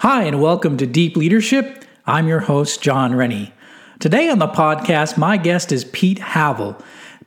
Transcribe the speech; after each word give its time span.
Hi, 0.00 0.24
and 0.24 0.42
welcome 0.42 0.76
to 0.76 0.86
Deep 0.86 1.16
Leadership. 1.16 1.86
I'm 2.04 2.28
your 2.28 2.40
host, 2.40 2.82
John 2.82 3.14
Rennie. 3.14 3.54
Today 3.98 4.28
on 4.28 4.38
the 4.38 4.46
podcast, 4.46 5.16
my 5.16 5.38
guest 5.38 5.72
is 5.72 5.86
Pete 5.86 6.18
Havel. 6.18 6.76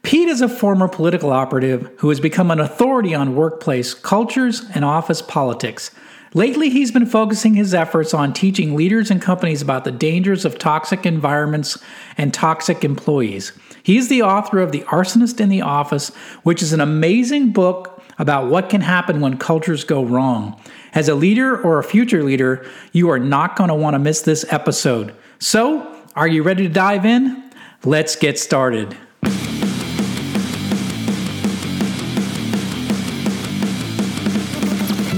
Pete 0.04 0.28
is 0.28 0.40
a 0.40 0.48
former 0.48 0.88
political 0.88 1.32
operative 1.32 1.90
who 1.98 2.10
has 2.10 2.20
become 2.20 2.52
an 2.52 2.60
authority 2.60 3.16
on 3.16 3.36
workplace 3.36 3.96
cultures 3.96 4.62
and 4.76 4.86
office 4.86 5.24
politics. 5.24 5.90
Lately, 6.36 6.70
he's 6.70 6.92
been 6.92 7.08
focusing 7.08 7.56
his 7.56 7.74
efforts 7.74 8.14
on 8.14 8.32
teaching 8.32 8.76
leaders 8.76 9.10
and 9.10 9.20
companies 9.20 9.64
about 9.64 9.84
the 9.84 9.92
dangers 9.92 10.46
of 10.46 10.60
toxic 10.60 11.08
environments 11.08 11.78
and 12.18 12.34
toxic 12.34 12.84
employees. 12.84 13.52
He 13.84 13.98
is 13.98 14.10
the 14.10 14.22
author 14.22 14.60
of 14.60 14.72
The 14.72 14.84
Arsonist 14.84 15.42
in 15.42 15.50
the 15.50 15.62
Office, 15.62 16.10
which 16.44 16.62
is 16.62 16.72
an 16.72 16.82
amazing 16.82 17.52
book 17.52 17.91
about 18.22 18.52
what 18.52 18.70
can 18.70 18.82
happen 18.82 19.20
when 19.20 19.36
cultures 19.36 19.84
go 19.84 20.06
wrong. 20.06 20.62
As 20.94 21.10
a 21.10 21.16
leader 21.16 21.60
or 21.60 21.80
a 21.80 21.84
future 21.84 22.24
leader, 22.24 22.64
you 22.92 23.10
are 23.10 23.18
not 23.18 23.56
going 23.56 23.70
to 23.70 23.76
want 23.76 23.96
to 23.96 24.00
miss 24.00 24.22
this 24.22 24.46
episode. 24.50 25.16
So, 25.40 25.98
are 26.16 26.28
you 26.28 26.44
ready 26.44 26.68
to 26.68 26.74
dive 26.74 27.04
in? 27.04 27.52
Let's 27.84 28.16
get 28.16 28.38
started. 28.38 28.96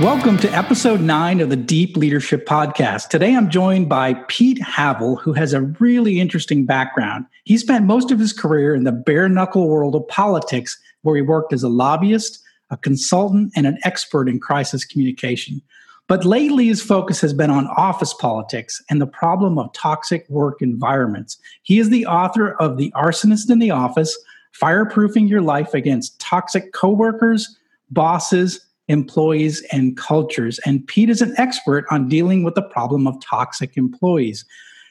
Welcome 0.00 0.38
to 0.38 0.56
episode 0.56 1.00
nine 1.00 1.40
of 1.40 1.50
the 1.50 1.56
Deep 1.56 1.96
Leadership 1.96 2.46
Podcast. 2.46 3.08
Today 3.08 3.34
I'm 3.34 3.50
joined 3.50 3.88
by 3.88 4.14
Pete 4.28 4.62
Havel, 4.62 5.16
who 5.16 5.32
has 5.32 5.52
a 5.52 5.62
really 5.80 6.20
interesting 6.20 6.64
background. 6.64 7.26
He 7.42 7.58
spent 7.58 7.84
most 7.84 8.12
of 8.12 8.20
his 8.20 8.32
career 8.32 8.76
in 8.76 8.84
the 8.84 8.92
bare 8.92 9.28
knuckle 9.28 9.68
world 9.68 9.96
of 9.96 10.06
politics, 10.06 10.80
where 11.02 11.16
he 11.16 11.22
worked 11.22 11.52
as 11.52 11.64
a 11.64 11.68
lobbyist, 11.68 12.40
a 12.70 12.76
consultant, 12.76 13.50
and 13.56 13.66
an 13.66 13.76
expert 13.82 14.28
in 14.28 14.38
crisis 14.38 14.84
communication. 14.84 15.60
But 16.06 16.24
lately, 16.24 16.68
his 16.68 16.80
focus 16.80 17.20
has 17.20 17.34
been 17.34 17.50
on 17.50 17.66
office 17.66 18.14
politics 18.14 18.80
and 18.88 19.00
the 19.00 19.06
problem 19.06 19.58
of 19.58 19.72
toxic 19.72 20.28
work 20.28 20.62
environments. 20.62 21.38
He 21.64 21.80
is 21.80 21.90
the 21.90 22.06
author 22.06 22.52
of 22.60 22.76
The 22.76 22.92
Arsonist 22.94 23.50
in 23.50 23.58
the 23.58 23.72
Office 23.72 24.16
Fireproofing 24.62 25.28
Your 25.28 25.42
Life 25.42 25.74
Against 25.74 26.20
Toxic 26.20 26.72
Coworkers, 26.72 27.58
Bosses, 27.90 28.60
employees 28.88 29.64
and 29.72 29.96
cultures. 29.96 30.58
And 30.66 30.86
Pete 30.86 31.10
is 31.10 31.22
an 31.22 31.34
expert 31.36 31.86
on 31.90 32.08
dealing 32.08 32.42
with 32.42 32.54
the 32.54 32.62
problem 32.62 33.06
of 33.06 33.16
toxic 33.24 33.76
employees. 33.76 34.44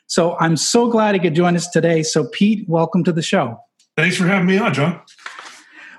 So 0.08 0.38
I'm 0.40 0.56
so 0.56 0.90
glad 0.90 1.16
he 1.16 1.20
could 1.20 1.36
join 1.36 1.56
us 1.56 1.68
today. 1.68 2.02
So, 2.04 2.28
Pete, 2.32 2.68
welcome 2.70 3.04
to 3.04 3.12
the 3.12 3.22
show. 3.22 3.60
Thanks 3.98 4.16
for 4.16 4.26
having 4.26 4.48
me 4.48 4.58
on, 4.58 4.74
John. 4.74 5.02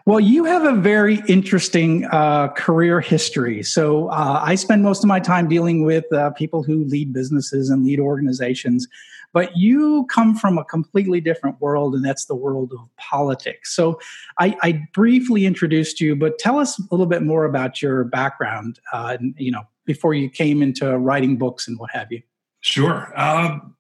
Well, 0.09 0.21
you 0.21 0.45
have 0.45 0.65
a 0.65 0.73
very 0.73 1.21
interesting 1.29 2.07
uh, 2.07 2.49
career 2.49 2.99
history. 2.99 3.63
So, 3.63 4.09
uh, 4.09 4.41
I 4.43 4.55
spend 4.55 4.83
most 4.83 5.05
of 5.05 5.07
my 5.07 5.21
time 5.21 5.51
dealing 5.51 5.85
with 5.85 6.11
uh, 6.15 6.31
people 6.31 6.63
who 6.63 6.85
lead 6.85 7.13
businesses 7.13 7.69
and 7.69 7.85
lead 7.85 8.01
organizations 8.01 8.89
but 9.35 9.55
you 9.55 10.07
come 10.11 10.35
from 10.35 10.57
a 10.57 10.65
completely 10.65 11.21
different 11.21 11.61
world, 11.61 11.95
and 11.95 12.03
that's 12.03 12.25
the 12.25 12.35
world 12.35 12.73
of 12.73 12.89
politics. 12.97 13.77
So 13.77 14.01
I, 14.39 14.57
I 14.63 14.83
briefly 14.95 15.45
introduced 15.45 16.01
you, 16.01 16.17
but 16.17 16.39
tell 16.39 16.59
us 16.59 16.79
a 16.79 16.83
little 16.91 17.05
bit 17.05 17.23
more 17.23 17.45
about 17.45 17.83
your 17.83 18.05
background, 18.05 18.81
uh, 18.91 19.19
and, 19.21 19.35
you 19.37 19.51
know, 19.51 19.65
before 19.85 20.15
you 20.15 20.31
came 20.31 20.63
into 20.63 20.97
writing 20.97 21.37
books 21.37 21.69
and 21.69 21.79
what 21.79 21.91
have 21.91 22.11
you. 22.11 22.23
Sure. 22.61 23.13
Um, 23.21 23.77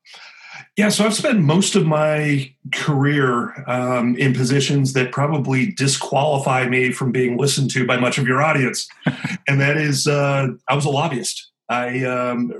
yeah, 0.76 0.88
so 0.88 1.04
I've 1.04 1.14
spent 1.14 1.40
most 1.40 1.74
of 1.74 1.86
my 1.86 2.52
career 2.72 3.64
um, 3.68 4.16
in 4.16 4.32
positions 4.32 4.92
that 4.92 5.12
probably 5.12 5.72
disqualify 5.72 6.68
me 6.68 6.92
from 6.92 7.12
being 7.12 7.36
listened 7.36 7.70
to 7.72 7.86
by 7.86 7.96
much 7.96 8.18
of 8.18 8.26
your 8.26 8.42
audience, 8.42 8.88
and 9.48 9.60
that 9.60 9.76
is 9.76 10.06
uh, 10.06 10.48
I 10.68 10.74
was 10.74 10.84
a 10.84 10.90
lobbyist. 10.90 11.50
I 11.68 12.04
um, 12.04 12.52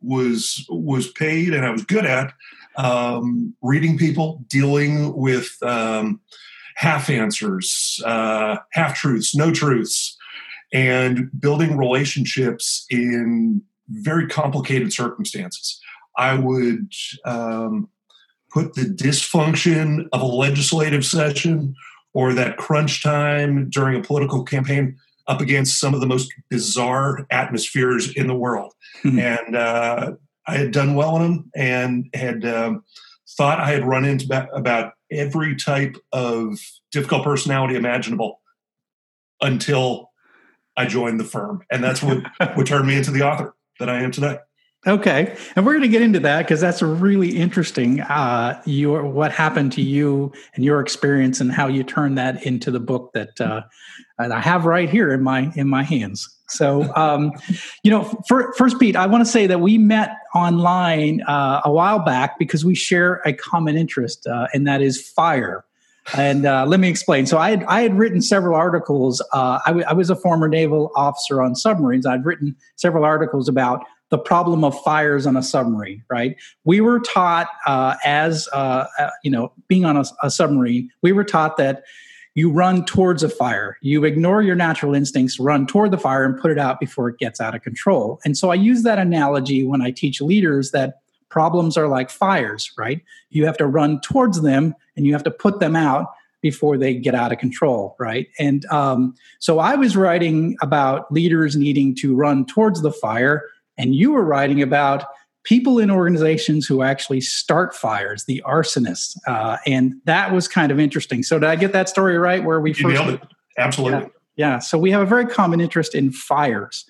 was 0.00 0.64
was 0.68 1.10
paid 1.12 1.54
and 1.54 1.64
I 1.64 1.70
was 1.70 1.84
good 1.84 2.06
at 2.06 2.32
um, 2.76 3.54
reading 3.62 3.98
people, 3.98 4.44
dealing 4.48 5.14
with 5.14 5.56
um, 5.62 6.20
half 6.76 7.08
answers, 7.08 8.00
uh, 8.04 8.56
half 8.72 8.96
truths, 8.96 9.34
no 9.34 9.52
truths, 9.52 10.16
and 10.72 11.30
building 11.38 11.76
relationships 11.76 12.86
in 12.90 13.62
very 13.88 14.26
complicated 14.26 14.92
circumstances. 14.92 15.80
I 16.16 16.34
would 16.34 16.92
um, 17.24 17.88
put 18.50 18.74
the 18.74 18.82
dysfunction 18.82 20.06
of 20.12 20.20
a 20.20 20.26
legislative 20.26 21.04
session 21.04 21.74
or 22.12 22.32
that 22.32 22.56
crunch 22.56 23.02
time 23.02 23.68
during 23.68 23.98
a 23.98 24.02
political 24.02 24.44
campaign 24.44 24.96
up 25.26 25.40
against 25.40 25.80
some 25.80 25.94
of 25.94 26.00
the 26.00 26.06
most 26.06 26.32
bizarre 26.48 27.26
atmospheres 27.30 28.14
in 28.14 28.26
the 28.26 28.34
world. 28.34 28.72
Mm-hmm. 29.02 29.18
And 29.18 29.56
uh, 29.56 30.12
I 30.46 30.56
had 30.56 30.70
done 30.70 30.94
well 30.94 31.16
in 31.16 31.22
them 31.22 31.50
and 31.54 32.10
had 32.14 32.44
um, 32.44 32.84
thought 33.36 33.58
I 33.58 33.70
had 33.70 33.84
run 33.84 34.04
into 34.04 34.48
about 34.54 34.92
every 35.10 35.56
type 35.56 35.96
of 36.12 36.58
difficult 36.92 37.24
personality 37.24 37.74
imaginable 37.74 38.40
until 39.40 40.10
I 40.76 40.86
joined 40.86 41.20
the 41.20 41.24
firm. 41.24 41.62
And 41.70 41.82
that's 41.82 42.02
what, 42.02 42.22
what 42.54 42.66
turned 42.66 42.86
me 42.86 42.96
into 42.96 43.10
the 43.10 43.22
author 43.22 43.54
that 43.80 43.88
I 43.88 44.02
am 44.02 44.10
today. 44.10 44.38
Okay, 44.86 45.34
and 45.56 45.64
we're 45.64 45.72
going 45.72 45.82
to 45.82 45.88
get 45.88 46.02
into 46.02 46.20
that 46.20 46.42
because 46.42 46.60
that's 46.60 46.82
really 46.82 47.36
interesting. 47.36 48.02
Uh, 48.02 48.60
your 48.66 49.06
what 49.06 49.32
happened 49.32 49.72
to 49.72 49.82
you 49.82 50.30
and 50.54 50.64
your 50.64 50.80
experience 50.80 51.40
and 51.40 51.50
how 51.50 51.68
you 51.68 51.82
turned 51.82 52.18
that 52.18 52.44
into 52.44 52.70
the 52.70 52.80
book 52.80 53.12
that 53.14 53.40
uh, 53.40 53.62
I 54.18 54.40
have 54.40 54.66
right 54.66 54.90
here 54.90 55.12
in 55.12 55.22
my 55.22 55.50
in 55.56 55.68
my 55.68 55.84
hands. 55.84 56.28
So, 56.48 56.94
um, 56.94 57.32
you 57.82 57.90
know, 57.90 58.04
for, 58.28 58.52
first, 58.58 58.78
Pete, 58.78 58.96
I 58.96 59.06
want 59.06 59.24
to 59.24 59.30
say 59.30 59.46
that 59.46 59.60
we 59.60 59.78
met 59.78 60.16
online 60.34 61.22
uh, 61.22 61.62
a 61.64 61.72
while 61.72 62.00
back 62.00 62.38
because 62.38 62.64
we 62.64 62.74
share 62.74 63.22
a 63.24 63.32
common 63.32 63.76
interest, 63.76 64.26
uh, 64.26 64.48
and 64.52 64.66
that 64.66 64.82
is 64.82 65.00
fire. 65.00 65.64
And 66.14 66.44
uh, 66.44 66.66
let 66.66 66.80
me 66.80 66.88
explain. 66.88 67.24
So 67.24 67.38
I 67.38 67.48
had, 67.48 67.64
I 67.64 67.80
had 67.80 67.96
written 67.96 68.20
several 68.20 68.54
articles. 68.54 69.22
Uh, 69.32 69.58
I, 69.64 69.70
w- 69.70 69.86
I 69.88 69.94
was 69.94 70.10
a 70.10 70.16
former 70.16 70.48
naval 70.48 70.92
officer 70.94 71.40
on 71.40 71.54
submarines. 71.54 72.04
I'd 72.04 72.26
written 72.26 72.54
several 72.76 73.04
articles 73.04 73.48
about 73.48 73.82
the 74.10 74.18
problem 74.18 74.64
of 74.64 74.78
fires 74.82 75.26
on 75.26 75.36
a 75.36 75.42
submarine. 75.42 76.02
Right? 76.08 76.36
We 76.64 76.80
were 76.80 77.00
taught 77.00 77.48
uh, 77.66 77.96
as 78.04 78.48
uh, 78.52 78.86
uh, 78.98 79.10
you 79.22 79.30
know, 79.30 79.52
being 79.68 79.84
on 79.84 79.96
a, 79.96 80.04
a 80.22 80.30
submarine, 80.30 80.90
we 81.02 81.12
were 81.12 81.24
taught 81.24 81.56
that 81.56 81.84
you 82.34 82.50
run 82.50 82.84
towards 82.84 83.22
a 83.22 83.28
fire. 83.28 83.78
You 83.80 84.04
ignore 84.04 84.42
your 84.42 84.56
natural 84.56 84.94
instincts, 84.94 85.38
run 85.38 85.66
toward 85.66 85.92
the 85.92 85.98
fire, 85.98 86.24
and 86.24 86.38
put 86.38 86.50
it 86.50 86.58
out 86.58 86.80
before 86.80 87.08
it 87.08 87.18
gets 87.18 87.40
out 87.40 87.54
of 87.54 87.62
control. 87.62 88.20
And 88.24 88.36
so 88.36 88.50
I 88.50 88.56
use 88.56 88.82
that 88.82 88.98
analogy 88.98 89.64
when 89.64 89.80
I 89.80 89.92
teach 89.92 90.20
leaders 90.20 90.72
that 90.72 91.00
problems 91.28 91.76
are 91.76 91.88
like 91.88 92.10
fires, 92.10 92.72
right? 92.76 93.02
You 93.30 93.46
have 93.46 93.56
to 93.58 93.66
run 93.66 94.00
towards 94.00 94.42
them 94.42 94.74
and 94.96 95.06
you 95.06 95.12
have 95.12 95.24
to 95.24 95.30
put 95.30 95.60
them 95.60 95.76
out 95.76 96.12
before 96.42 96.76
they 96.76 96.94
get 96.94 97.14
out 97.14 97.32
of 97.32 97.38
control, 97.38 97.96
right? 97.98 98.28
And 98.38 98.66
um, 98.66 99.14
so 99.38 99.60
I 99.60 99.76
was 99.76 99.96
writing 99.96 100.56
about 100.60 101.10
leaders 101.10 101.56
needing 101.56 101.94
to 101.96 102.14
run 102.14 102.44
towards 102.44 102.82
the 102.82 102.92
fire, 102.92 103.42
and 103.78 103.94
you 103.94 104.12
were 104.12 104.24
writing 104.24 104.62
about 104.62 105.04
people 105.44 105.78
in 105.78 105.90
organizations 105.90 106.66
who 106.66 106.82
actually 106.82 107.20
start 107.20 107.74
fires, 107.74 108.24
the 108.24 108.42
arsonists, 108.46 109.16
uh, 109.26 109.58
and 109.66 109.94
that 110.04 110.32
was 110.32 110.48
kind 110.48 110.72
of 110.72 110.80
interesting. 110.80 111.22
So 111.22 111.38
did 111.38 111.48
I 111.48 111.56
get 111.56 111.72
that 111.72 111.88
story 111.88 112.18
right? 112.18 112.42
Where 112.42 112.60
we 112.60 112.70
you 112.70 112.74
first 112.74 113.02
nailed 113.02 113.14
it. 113.14 113.22
Absolutely. 113.58 114.10
Yeah, 114.36 114.54
yeah. 114.54 114.58
So 114.58 114.78
we 114.78 114.90
have 114.90 115.02
a 115.02 115.06
very 115.06 115.26
common 115.26 115.60
interest 115.60 115.94
in 115.94 116.12
fires. 116.12 116.84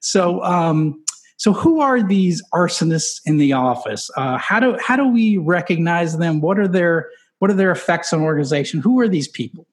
So. 0.00 0.42
Um, 0.42 1.02
so, 1.38 1.52
who 1.52 1.80
are 1.80 2.02
these 2.02 2.42
arsonists 2.54 3.20
in 3.26 3.36
the 3.36 3.52
office? 3.52 4.10
Uh, 4.16 4.38
how 4.38 4.58
do 4.58 4.78
how 4.80 4.96
do 4.96 5.06
we 5.06 5.36
recognize 5.36 6.16
them? 6.16 6.40
What 6.40 6.58
are 6.58 6.66
their 6.66 7.10
what 7.40 7.50
are 7.50 7.54
their 7.54 7.70
effects 7.70 8.12
on 8.12 8.22
organization? 8.22 8.80
Who 8.80 9.00
are 9.00 9.08
these 9.08 9.28
people? 9.28 9.66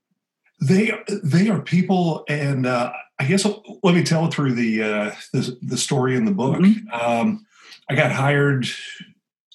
They 0.61 0.91
they 1.23 1.49
are 1.49 1.59
people, 1.59 2.23
and 2.29 2.65
uh, 2.65 2.93
I 3.19 3.25
guess 3.25 3.45
let 3.83 3.95
me 3.95 4.03
tell 4.03 4.29
through 4.29 4.53
the 4.53 4.83
uh, 4.83 5.11
the, 5.33 5.57
the 5.61 5.77
story 5.77 6.15
in 6.15 6.25
the 6.25 6.31
book. 6.31 6.59
Mm-hmm. 6.59 6.89
Um, 6.93 7.45
I 7.89 7.95
got 7.95 8.11
hired 8.11 8.67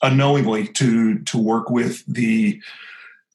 unknowingly 0.03 0.69
to 0.69 1.19
to 1.21 1.39
work 1.39 1.71
with 1.71 2.05
the 2.07 2.61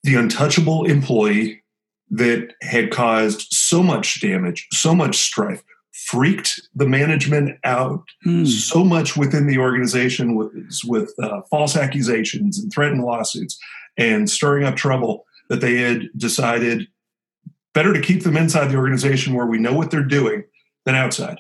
the 0.03 0.15
untouchable 0.15 0.85
employee 0.85 1.63
that 2.11 2.53
had 2.61 2.91
caused 2.91 3.47
so 3.51 3.81
much 3.81 4.21
damage, 4.21 4.67
so 4.71 4.93
much 4.93 5.17
strife, 5.17 5.63
freaked 5.93 6.61
the 6.75 6.87
management 6.87 7.57
out 7.63 8.03
mm. 8.25 8.45
so 8.45 8.83
much 8.83 9.15
within 9.15 9.47
the 9.47 9.57
organization 9.57 10.35
with, 10.35 10.51
with 10.85 11.13
uh, 11.21 11.41
false 11.49 11.75
accusations 11.75 12.59
and 12.59 12.71
threatened 12.71 13.03
lawsuits 13.03 13.57
and 13.97 14.29
stirring 14.29 14.63
up 14.63 14.75
trouble 14.75 15.25
that 15.49 15.61
they 15.61 15.77
had 15.77 16.09
decided 16.17 16.87
better 17.73 17.93
to 17.93 18.01
keep 18.01 18.23
them 18.23 18.37
inside 18.37 18.67
the 18.67 18.77
organization 18.77 19.33
where 19.33 19.45
we 19.45 19.57
know 19.57 19.73
what 19.73 19.91
they're 19.91 20.03
doing 20.03 20.43
than 20.85 20.95
outside 20.95 21.37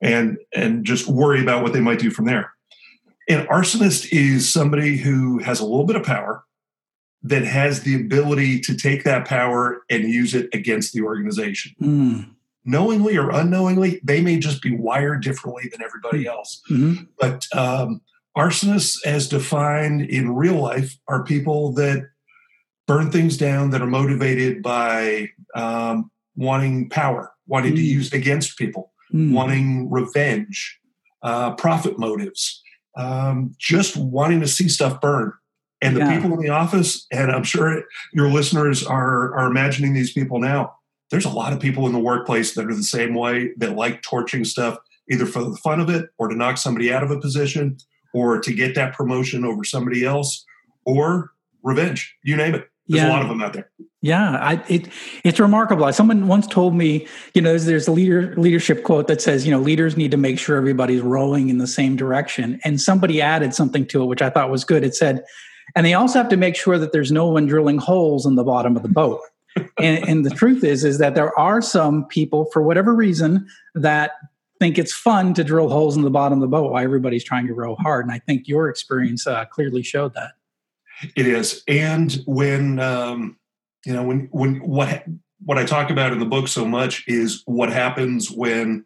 and 0.00 0.38
and 0.54 0.84
just 0.84 1.08
worry 1.08 1.40
about 1.40 1.62
what 1.62 1.72
they 1.72 1.80
might 1.80 1.98
do 1.98 2.10
from 2.10 2.26
there 2.26 2.52
an 3.28 3.46
arsonist 3.46 4.08
is 4.12 4.50
somebody 4.52 4.96
who 4.96 5.38
has 5.38 5.60
a 5.60 5.64
little 5.64 5.86
bit 5.86 5.96
of 5.96 6.04
power 6.04 6.44
that 7.22 7.44
has 7.44 7.82
the 7.82 7.96
ability 7.96 8.60
to 8.60 8.76
take 8.76 9.04
that 9.04 9.26
power 9.26 9.82
and 9.90 10.04
use 10.04 10.34
it 10.34 10.48
against 10.52 10.92
the 10.92 11.02
organization. 11.02 11.72
Mm. 11.82 12.30
Knowingly 12.64 13.16
or 13.16 13.30
unknowingly, 13.30 14.00
they 14.04 14.20
may 14.20 14.38
just 14.38 14.62
be 14.62 14.76
wired 14.76 15.22
differently 15.22 15.68
than 15.70 15.82
everybody 15.82 16.22
hmm. 16.24 16.30
else. 16.30 16.60
Mm-hmm. 16.68 17.04
But 17.16 17.46
um, 17.56 18.00
arsonists, 18.36 18.98
as 19.06 19.28
defined 19.28 20.02
in 20.02 20.34
real 20.34 20.60
life, 20.60 20.98
are 21.06 21.22
people 21.22 21.72
that 21.74 22.08
burn 22.86 23.10
things 23.10 23.36
down 23.36 23.70
that 23.70 23.82
are 23.82 23.86
motivated 23.86 24.62
by 24.62 25.30
um, 25.54 26.10
wanting 26.36 26.88
power, 26.88 27.32
wanting 27.46 27.72
mm. 27.72 27.76
to 27.76 27.82
use 27.82 28.08
it 28.08 28.16
against 28.16 28.58
people, 28.58 28.92
mm. 29.12 29.32
wanting 29.32 29.90
revenge, 29.90 30.78
uh, 31.22 31.54
profit 31.54 31.98
motives 31.98 32.62
um, 32.96 33.54
just 33.58 33.96
wanting 33.96 34.40
to 34.40 34.48
see 34.48 34.68
stuff 34.68 35.00
burn. 35.00 35.32
And 35.82 35.94
the 35.94 36.00
yeah. 36.00 36.14
people 36.14 36.32
in 36.32 36.40
the 36.40 36.48
office, 36.48 37.06
and 37.12 37.30
I'm 37.30 37.44
sure 37.44 37.84
your 38.12 38.30
listeners 38.30 38.84
are, 38.84 39.34
are 39.36 39.46
imagining 39.46 39.92
these 39.92 40.12
people 40.12 40.40
now. 40.40 40.74
There's 41.10 41.26
a 41.26 41.30
lot 41.30 41.52
of 41.52 41.60
people 41.60 41.86
in 41.86 41.92
the 41.92 41.98
workplace 41.98 42.54
that 42.54 42.66
are 42.66 42.74
the 42.74 42.82
same 42.82 43.14
way 43.14 43.50
that 43.58 43.76
like 43.76 44.02
torching 44.02 44.44
stuff, 44.44 44.78
either 45.10 45.26
for 45.26 45.44
the 45.44 45.56
fun 45.58 45.80
of 45.80 45.90
it 45.90 46.08
or 46.18 46.28
to 46.28 46.34
knock 46.34 46.56
somebody 46.56 46.92
out 46.92 47.04
of 47.04 47.10
a 47.10 47.20
position 47.20 47.76
or 48.14 48.40
to 48.40 48.54
get 48.54 48.74
that 48.74 48.94
promotion 48.94 49.44
over 49.44 49.62
somebody 49.62 50.04
else 50.04 50.44
or 50.86 51.32
revenge. 51.62 52.16
You 52.24 52.36
name 52.36 52.54
it. 52.54 52.68
There's 52.88 53.02
yeah. 53.02 53.08
a 53.08 53.12
lot 53.12 53.22
of 53.22 53.28
them 53.28 53.42
out 53.42 53.52
there. 53.52 53.70
Yeah, 54.02 54.36
I, 54.36 54.62
it 54.68 54.88
it's 55.24 55.40
remarkable. 55.40 55.92
Someone 55.92 56.28
once 56.28 56.46
told 56.46 56.74
me, 56.74 57.08
you 57.34 57.42
know, 57.42 57.58
there's 57.58 57.88
a 57.88 57.92
leader 57.92 58.34
leadership 58.36 58.84
quote 58.84 59.08
that 59.08 59.20
says, 59.20 59.44
you 59.44 59.50
know, 59.50 59.58
leaders 59.58 59.96
need 59.96 60.12
to 60.12 60.16
make 60.16 60.38
sure 60.38 60.56
everybody's 60.56 61.00
rowing 61.00 61.48
in 61.48 61.58
the 61.58 61.66
same 61.66 61.96
direction. 61.96 62.60
And 62.62 62.80
somebody 62.80 63.20
added 63.20 63.54
something 63.54 63.86
to 63.86 64.02
it, 64.02 64.06
which 64.06 64.22
I 64.22 64.30
thought 64.30 64.50
was 64.50 64.64
good. 64.64 64.84
It 64.84 64.94
said, 64.94 65.24
and 65.74 65.84
they 65.84 65.94
also 65.94 66.18
have 66.18 66.28
to 66.28 66.36
make 66.36 66.54
sure 66.54 66.78
that 66.78 66.92
there's 66.92 67.10
no 67.10 67.26
one 67.26 67.46
drilling 67.46 67.78
holes 67.78 68.26
in 68.26 68.36
the 68.36 68.44
bottom 68.44 68.76
of 68.76 68.82
the 68.82 68.88
boat. 68.88 69.20
and, 69.80 70.08
and 70.08 70.24
the 70.24 70.30
truth 70.30 70.62
is, 70.62 70.84
is 70.84 70.98
that 70.98 71.14
there 71.14 71.36
are 71.38 71.60
some 71.60 72.04
people, 72.04 72.48
for 72.52 72.62
whatever 72.62 72.94
reason, 72.94 73.48
that 73.74 74.12
think 74.60 74.78
it's 74.78 74.92
fun 74.92 75.34
to 75.34 75.44
drill 75.44 75.68
holes 75.68 75.96
in 75.96 76.02
the 76.02 76.10
bottom 76.10 76.38
of 76.38 76.42
the 76.42 76.48
boat 76.48 76.70
while 76.70 76.82
everybody's 76.82 77.24
trying 77.24 77.46
to 77.46 77.54
row 77.54 77.74
hard. 77.76 78.04
And 78.04 78.12
I 78.12 78.18
think 78.20 78.48
your 78.48 78.68
experience 78.68 79.26
uh, 79.26 79.44
clearly 79.46 79.82
showed 79.82 80.14
that. 80.14 80.32
It 81.14 81.26
is, 81.26 81.62
and 81.68 82.12
when 82.26 82.78
um, 82.80 83.36
you 83.84 83.92
know 83.92 84.04
when 84.04 84.28
when 84.30 84.60
what 84.60 85.04
what 85.44 85.58
I 85.58 85.64
talk 85.64 85.90
about 85.90 86.12
in 86.12 86.18
the 86.18 86.26
book 86.26 86.48
so 86.48 86.64
much 86.64 87.04
is 87.06 87.42
what 87.44 87.70
happens 87.70 88.30
when 88.30 88.84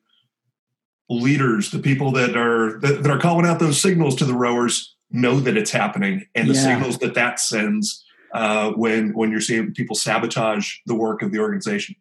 leaders, 1.08 1.70
the 1.70 1.78
people 1.78 2.12
that 2.12 2.36
are 2.36 2.78
that, 2.80 3.02
that 3.02 3.10
are 3.10 3.18
calling 3.18 3.46
out 3.46 3.58
those 3.58 3.80
signals 3.80 4.16
to 4.16 4.24
the 4.24 4.34
rowers, 4.34 4.94
know 5.10 5.40
that 5.40 5.56
it's 5.56 5.70
happening, 5.70 6.26
and 6.34 6.48
the 6.48 6.54
yeah. 6.54 6.62
signals 6.62 6.98
that 6.98 7.14
that 7.14 7.40
sends 7.40 8.04
uh, 8.32 8.70
when 8.72 9.12
when 9.14 9.30
you're 9.30 9.40
seeing 9.40 9.72
people 9.72 9.96
sabotage 9.96 10.76
the 10.86 10.94
work 10.94 11.22
of 11.22 11.32
the 11.32 11.38
organization. 11.38 11.96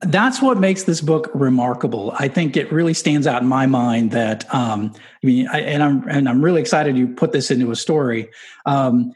That's 0.00 0.40
what 0.40 0.58
makes 0.58 0.84
this 0.84 1.00
book 1.00 1.28
remarkable. 1.34 2.14
I 2.16 2.28
think 2.28 2.56
it 2.56 2.70
really 2.70 2.94
stands 2.94 3.26
out 3.26 3.42
in 3.42 3.48
my 3.48 3.66
mind 3.66 4.12
that 4.12 4.52
um, 4.54 4.92
I 5.22 5.26
mean, 5.26 5.48
I, 5.48 5.60
and 5.60 5.82
I'm 5.82 6.08
and 6.08 6.28
I'm 6.28 6.42
really 6.42 6.60
excited 6.60 6.96
you 6.96 7.08
put 7.08 7.32
this 7.32 7.50
into 7.50 7.70
a 7.70 7.76
story. 7.76 8.30
Um, 8.64 9.12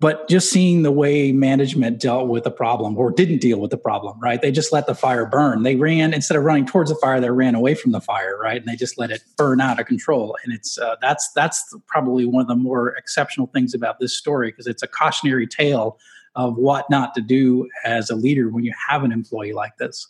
but 0.00 0.28
just 0.28 0.50
seeing 0.50 0.82
the 0.82 0.90
way 0.90 1.30
management 1.30 2.00
dealt 2.00 2.28
with 2.28 2.44
the 2.44 2.50
problem 2.50 2.96
or 2.96 3.10
didn't 3.10 3.38
deal 3.38 3.60
with 3.60 3.70
the 3.70 3.78
problem 3.78 4.18
right? 4.20 4.42
They 4.42 4.50
just 4.50 4.72
let 4.72 4.86
the 4.86 4.94
fire 4.94 5.26
burn. 5.26 5.62
They 5.62 5.76
ran 5.76 6.12
instead 6.12 6.36
of 6.36 6.42
running 6.42 6.66
towards 6.66 6.90
the 6.90 6.96
fire 6.96 7.20
they 7.20 7.30
ran 7.30 7.54
away 7.54 7.74
from 7.74 7.92
the 7.92 8.00
fire 8.00 8.36
right? 8.38 8.56
And 8.56 8.66
they 8.66 8.76
just 8.76 8.98
let 8.98 9.10
it 9.10 9.22
burn 9.36 9.60
out 9.60 9.78
of 9.78 9.86
control. 9.86 10.36
And 10.42 10.52
it's 10.52 10.78
uh, 10.78 10.96
that's 11.00 11.30
that's 11.32 11.74
probably 11.86 12.24
one 12.24 12.40
of 12.40 12.48
the 12.48 12.56
more 12.56 12.96
exceptional 12.96 13.46
things 13.48 13.74
about 13.74 14.00
this 14.00 14.16
story 14.16 14.50
because 14.50 14.66
it's 14.66 14.82
a 14.82 14.88
cautionary 14.88 15.46
tale 15.46 15.98
of 16.34 16.56
what 16.56 16.88
not 16.90 17.14
to 17.14 17.20
do 17.20 17.68
as 17.84 18.10
a 18.10 18.16
leader 18.16 18.48
when 18.48 18.64
you 18.64 18.72
have 18.88 19.04
an 19.04 19.12
employee 19.12 19.52
like 19.52 19.76
this. 19.78 20.06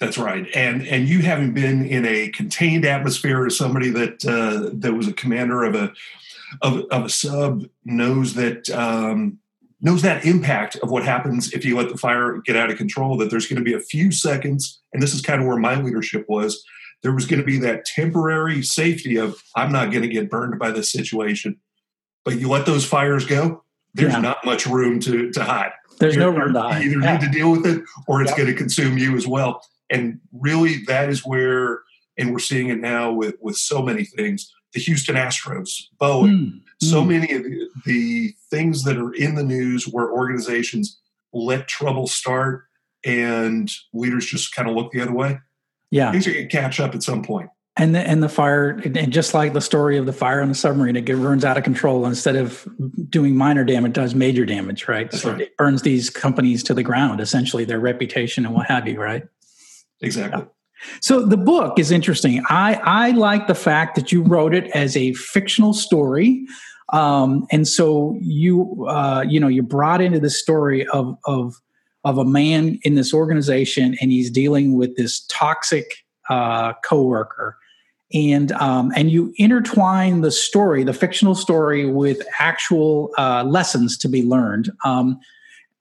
That's 0.00 0.18
right, 0.18 0.48
and 0.54 0.84
and 0.88 1.08
you 1.08 1.20
having 1.20 1.54
been 1.54 1.86
in 1.86 2.04
a 2.04 2.28
contained 2.30 2.84
atmosphere 2.84 3.46
as 3.46 3.56
somebody 3.56 3.88
that 3.90 4.24
uh, 4.24 4.70
that 4.72 4.94
was 4.94 5.06
a 5.06 5.12
commander 5.12 5.62
of 5.62 5.76
a 5.76 5.92
of, 6.60 6.84
of 6.90 7.04
a 7.04 7.08
sub 7.08 7.64
knows 7.84 8.34
that 8.34 8.68
um, 8.70 9.38
knows 9.80 10.02
that 10.02 10.24
impact 10.24 10.76
of 10.76 10.90
what 10.90 11.04
happens 11.04 11.52
if 11.52 11.64
you 11.64 11.76
let 11.76 11.88
the 11.88 11.96
fire 11.96 12.38
get 12.44 12.56
out 12.56 12.70
of 12.70 12.78
control. 12.78 13.16
That 13.16 13.30
there's 13.30 13.46
going 13.46 13.58
to 13.58 13.64
be 13.64 13.74
a 13.74 13.80
few 13.80 14.12
seconds, 14.12 14.80
and 14.92 15.02
this 15.02 15.14
is 15.14 15.22
kind 15.22 15.40
of 15.40 15.46
where 15.46 15.58
my 15.58 15.80
leadership 15.80 16.26
was. 16.28 16.64
There 17.02 17.12
was 17.12 17.26
going 17.26 17.40
to 17.40 17.46
be 17.46 17.58
that 17.58 17.84
temporary 17.84 18.62
safety 18.62 19.16
of 19.16 19.42
I'm 19.56 19.72
not 19.72 19.90
going 19.90 20.02
to 20.02 20.08
get 20.08 20.30
burned 20.30 20.58
by 20.58 20.70
this 20.70 20.92
situation, 20.92 21.58
but 22.24 22.38
you 22.38 22.48
let 22.48 22.66
those 22.66 22.84
fires 22.84 23.26
go. 23.26 23.64
There's 23.94 24.12
yeah. 24.12 24.20
not 24.20 24.44
much 24.44 24.66
room 24.66 25.00
to 25.00 25.30
to 25.32 25.44
hide. 25.44 25.72
There's 25.98 26.14
You're, 26.14 26.32
no 26.32 26.38
room 26.38 26.54
to 26.54 26.60
hide. 26.62 26.82
You 26.82 26.90
either 26.92 27.00
yeah. 27.00 27.12
need 27.18 27.26
to 27.26 27.30
deal 27.32 27.50
with 27.50 27.66
it, 27.66 27.82
or 28.06 28.22
it's 28.22 28.30
yeah. 28.32 28.38
going 28.38 28.48
to 28.48 28.54
consume 28.54 28.98
you 28.98 29.16
as 29.16 29.26
well. 29.26 29.62
And 29.90 30.20
really, 30.32 30.84
that 30.86 31.10
is 31.10 31.24
where, 31.26 31.82
and 32.16 32.32
we're 32.32 32.38
seeing 32.38 32.68
it 32.68 32.80
now 32.80 33.12
with 33.12 33.34
with 33.40 33.56
so 33.56 33.82
many 33.82 34.04
things 34.04 34.52
the 34.72 34.80
Houston 34.80 35.16
Astros, 35.16 35.88
Boeing, 36.00 36.38
mm, 36.38 36.60
so 36.80 37.02
mm. 37.02 37.08
many 37.08 37.32
of 37.32 37.44
the, 37.44 37.68
the, 37.84 38.34
things 38.50 38.84
that 38.84 38.98
are 38.98 39.14
in 39.14 39.34
the 39.34 39.42
news 39.42 39.88
where 39.88 40.10
organizations 40.10 41.00
let 41.32 41.68
trouble 41.68 42.06
start 42.06 42.64
and 43.04 43.70
leaders 43.94 44.26
just 44.26 44.54
kind 44.54 44.68
of 44.68 44.74
look 44.74 44.92
the 44.92 45.00
other 45.00 45.12
way. 45.12 45.38
Yeah. 45.90 46.12
Things 46.12 46.26
are 46.26 46.32
going 46.32 46.48
to 46.48 46.54
catch 46.54 46.80
up 46.80 46.94
at 46.94 47.02
some 47.02 47.22
point. 47.22 47.48
And 47.78 47.94
the, 47.94 48.00
and 48.00 48.22
the 48.22 48.28
fire, 48.28 48.70
and 48.84 49.10
just 49.10 49.32
like 49.32 49.54
the 49.54 49.60
story 49.62 49.96
of 49.96 50.04
the 50.04 50.12
fire 50.12 50.42
on 50.42 50.48
the 50.48 50.54
submarine, 50.54 50.96
it 50.96 51.06
burns 51.06 51.46
out 51.46 51.56
of 51.56 51.64
control. 51.64 52.04
Instead 52.04 52.36
of 52.36 52.68
doing 53.08 53.34
minor 53.34 53.64
damage, 53.64 53.94
does 53.94 54.14
major 54.14 54.44
damage, 54.44 54.86
right? 54.88 55.10
That's 55.10 55.22
so 55.22 55.32
right. 55.32 55.40
it 55.40 55.56
burns 55.56 55.80
these 55.80 56.10
companies 56.10 56.62
to 56.64 56.74
the 56.74 56.82
ground, 56.82 57.20
essentially 57.20 57.64
their 57.64 57.80
reputation 57.80 58.44
and 58.44 58.54
what 58.54 58.66
have 58.66 58.86
you, 58.86 59.00
right? 59.00 59.24
Exactly. 60.02 60.42
Yeah. 60.42 60.46
So 61.00 61.24
the 61.24 61.36
book 61.36 61.78
is 61.78 61.90
interesting. 61.90 62.42
I 62.48 62.74
I 62.82 63.10
like 63.12 63.46
the 63.46 63.54
fact 63.54 63.94
that 63.96 64.12
you 64.12 64.22
wrote 64.22 64.54
it 64.54 64.68
as 64.74 64.96
a 64.96 65.12
fictional 65.14 65.74
story, 65.74 66.44
um, 66.92 67.46
and 67.50 67.66
so 67.66 68.16
you 68.20 68.86
uh, 68.88 69.24
you 69.26 69.40
know 69.40 69.48
you 69.48 69.62
brought 69.62 70.00
into 70.00 70.20
the 70.20 70.30
story 70.30 70.86
of 70.88 71.16
of 71.24 71.54
of 72.04 72.18
a 72.18 72.24
man 72.24 72.78
in 72.82 72.94
this 72.94 73.14
organization, 73.14 73.96
and 74.00 74.10
he's 74.10 74.30
dealing 74.30 74.76
with 74.76 74.96
this 74.96 75.24
toxic 75.28 76.04
uh, 76.28 76.72
coworker, 76.84 77.56
and 78.12 78.52
um, 78.52 78.92
and 78.96 79.10
you 79.10 79.32
intertwine 79.36 80.20
the 80.20 80.30
story, 80.30 80.84
the 80.84 80.92
fictional 80.92 81.34
story, 81.34 81.86
with 81.86 82.22
actual 82.38 83.10
uh, 83.18 83.44
lessons 83.44 83.96
to 83.98 84.08
be 84.08 84.22
learned. 84.24 84.70
Um, 84.84 85.20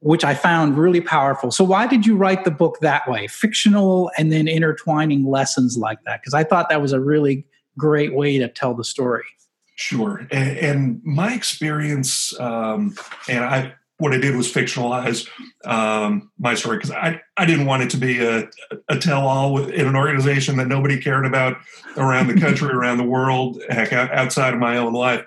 which 0.02 0.24
I 0.24 0.34
found 0.34 0.78
really 0.78 1.00
powerful. 1.00 1.52
So, 1.52 1.64
why 1.64 1.88
did 1.88 2.06
you 2.06 2.18
write 2.18 2.44
the 2.44 2.52
book 2.52 2.78
that 2.82 3.08
way, 3.08 3.28
fictional 3.28 4.12
and 4.18 4.32
then 4.32 4.48
intertwining 4.48 5.26
lessons 5.26 5.78
like 5.78 6.00
that? 6.06 6.22
Because 6.22 6.34
I 6.34 6.44
thought 6.44 6.70
that 6.70 6.82
was 6.82 6.92
a 6.92 7.00
really 7.00 7.46
great 7.78 8.14
way 8.14 8.38
to 8.38 8.50
tell 8.50 8.74
the 8.74 8.84
story. 8.84 9.24
Sure, 9.76 10.28
and, 10.32 10.58
and 10.58 11.02
my 11.04 11.34
experience, 11.34 12.38
um, 12.40 12.96
and 13.30 13.44
I 13.44 13.74
what 14.02 14.14
I 14.14 14.18
did 14.18 14.36
was 14.36 14.52
fictionalize 14.52 15.30
um, 15.64 16.32
my 16.40 16.56
story 16.56 16.78
because 16.78 16.90
I, 16.90 17.22
I 17.38 17.46
didn't 17.46 17.68
want 17.68 17.84
it 17.84 17.92
to 17.92 17.98
be 17.98 18.20
a, 18.20 18.50
a 18.90 18.98
tell 18.98 19.28
all 19.28 19.60
in 19.60 19.88
an 19.88 19.96
organization 19.96 20.58
that 20.58 20.68
nobody 20.68 21.00
cared 21.00 21.24
about 21.24 21.58
around 21.98 22.28
the 22.28 22.42
country, 22.42 22.70
around 22.74 22.98
the 22.98 23.04
world, 23.04 23.62
heck, 23.70 23.94
outside 23.94 24.56
of 24.56 24.60
my 24.60 24.78
own 24.78 24.94
life. 24.94 25.24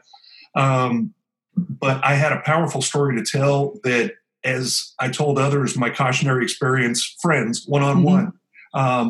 Um, 0.57 1.15
but 1.57 2.05
I 2.05 2.15
had 2.15 2.33
a 2.33 2.41
powerful 2.41 2.83
story 2.83 3.17
to 3.17 3.25
tell 3.25 3.79
that 3.85 4.15
as 4.45 4.93
I 5.01 5.09
told 5.09 5.39
others, 5.39 5.77
my 5.77 5.91
cautionary 5.91 6.45
experience, 6.45 7.17
friends, 7.21 7.65
one 7.67 7.83
on 7.83 8.03
one, 8.03 8.33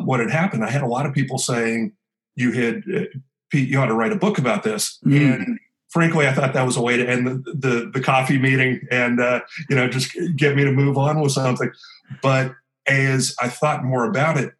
what 0.05 0.19
had 0.19 0.31
happened. 0.31 0.63
I 0.63 0.69
had 0.69 0.81
a 0.81 0.87
lot 0.87 1.05
of 1.05 1.13
people 1.13 1.37
saying, 1.37 1.93
"You 2.35 2.51
had 2.51 2.83
uh, 2.93 3.05
Pete, 3.49 3.69
you 3.69 3.79
ought 3.79 3.87
to 3.87 3.93
write 3.93 4.11
a 4.11 4.17
book 4.17 4.37
about 4.37 4.63
this." 4.63 4.99
Mm-hmm. 5.05 5.33
And 5.33 5.59
frankly, 5.89 6.27
I 6.27 6.33
thought 6.33 6.53
that 6.53 6.65
was 6.65 6.77
a 6.77 6.81
way 6.81 6.97
to 6.97 7.07
end 7.07 7.27
the 7.27 7.53
the, 7.53 7.91
the 7.93 8.01
coffee 8.01 8.37
meeting 8.37 8.87
and 8.91 9.19
uh, 9.19 9.41
you 9.69 9.75
know 9.75 9.87
just 9.87 10.15
get 10.35 10.55
me 10.55 10.63
to 10.63 10.71
move 10.71 10.97
on 10.97 11.19
with 11.19 11.33
something. 11.33 11.71
But 12.21 12.53
as 12.87 13.35
I 13.41 13.49
thought 13.49 13.83
more 13.83 14.05
about 14.05 14.37
it, 14.37 14.53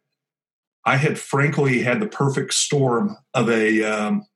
I 0.84 0.96
had 0.96 1.18
frankly 1.18 1.82
had 1.82 2.00
the 2.00 2.06
perfect 2.06 2.52
storm 2.54 3.16
of 3.34 3.48
a 3.48 3.82
um, 3.82 4.26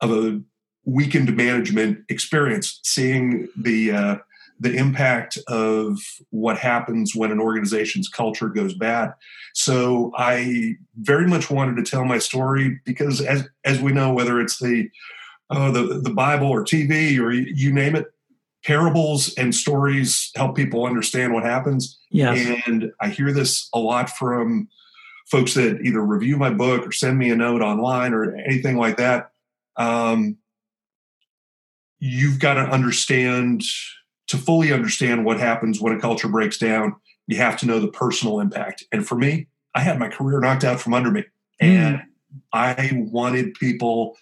of 0.00 0.10
a 0.10 0.40
weakened 0.84 1.36
management 1.36 2.04
experience, 2.08 2.80
seeing 2.82 3.48
the 3.56 3.92
uh, 3.92 4.16
the 4.62 4.74
impact 4.76 5.36
of 5.48 5.98
what 6.30 6.56
happens 6.56 7.16
when 7.16 7.32
an 7.32 7.40
organization's 7.40 8.08
culture 8.08 8.48
goes 8.48 8.74
bad. 8.74 9.12
So 9.54 10.12
I 10.16 10.76
very 10.96 11.26
much 11.26 11.50
wanted 11.50 11.76
to 11.76 11.90
tell 11.90 12.04
my 12.04 12.18
story 12.18 12.80
because, 12.84 13.20
as 13.20 13.48
as 13.64 13.80
we 13.80 13.92
know, 13.92 14.12
whether 14.12 14.40
it's 14.40 14.58
the 14.60 14.88
uh, 15.50 15.72
the 15.72 16.00
the 16.02 16.12
Bible 16.14 16.46
or 16.46 16.64
TV 16.64 17.18
or 17.18 17.32
you, 17.32 17.52
you 17.52 17.72
name 17.72 17.96
it, 17.96 18.06
parables 18.64 19.34
and 19.34 19.52
stories 19.52 20.30
help 20.36 20.54
people 20.56 20.86
understand 20.86 21.34
what 21.34 21.42
happens. 21.42 21.98
Yes. 22.10 22.62
And 22.66 22.92
I 23.00 23.08
hear 23.08 23.32
this 23.32 23.68
a 23.74 23.80
lot 23.80 24.10
from 24.10 24.68
folks 25.28 25.54
that 25.54 25.80
either 25.82 26.00
review 26.00 26.36
my 26.36 26.50
book 26.50 26.86
or 26.86 26.92
send 26.92 27.18
me 27.18 27.30
a 27.30 27.36
note 27.36 27.62
online 27.62 28.14
or 28.14 28.36
anything 28.36 28.76
like 28.76 28.96
that. 28.98 29.32
Um, 29.76 30.36
you've 31.98 32.38
got 32.38 32.54
to 32.54 32.60
understand 32.60 33.62
to 34.32 34.38
fully 34.38 34.72
understand 34.72 35.26
what 35.26 35.38
happens 35.38 35.78
when 35.78 35.94
a 35.94 36.00
culture 36.00 36.26
breaks 36.26 36.56
down. 36.56 36.96
You 37.26 37.36
have 37.36 37.58
to 37.58 37.66
know 37.66 37.78
the 37.78 37.88
personal 37.88 38.40
impact. 38.40 38.82
And 38.90 39.06
for 39.06 39.14
me, 39.14 39.46
I 39.74 39.80
had 39.80 39.98
my 39.98 40.08
career 40.08 40.40
knocked 40.40 40.64
out 40.64 40.80
from 40.80 40.94
under 40.94 41.10
me, 41.10 41.24
and 41.60 41.96
mm. 41.96 42.02
I 42.52 42.90
wanted 42.94 43.54
people 43.54 44.16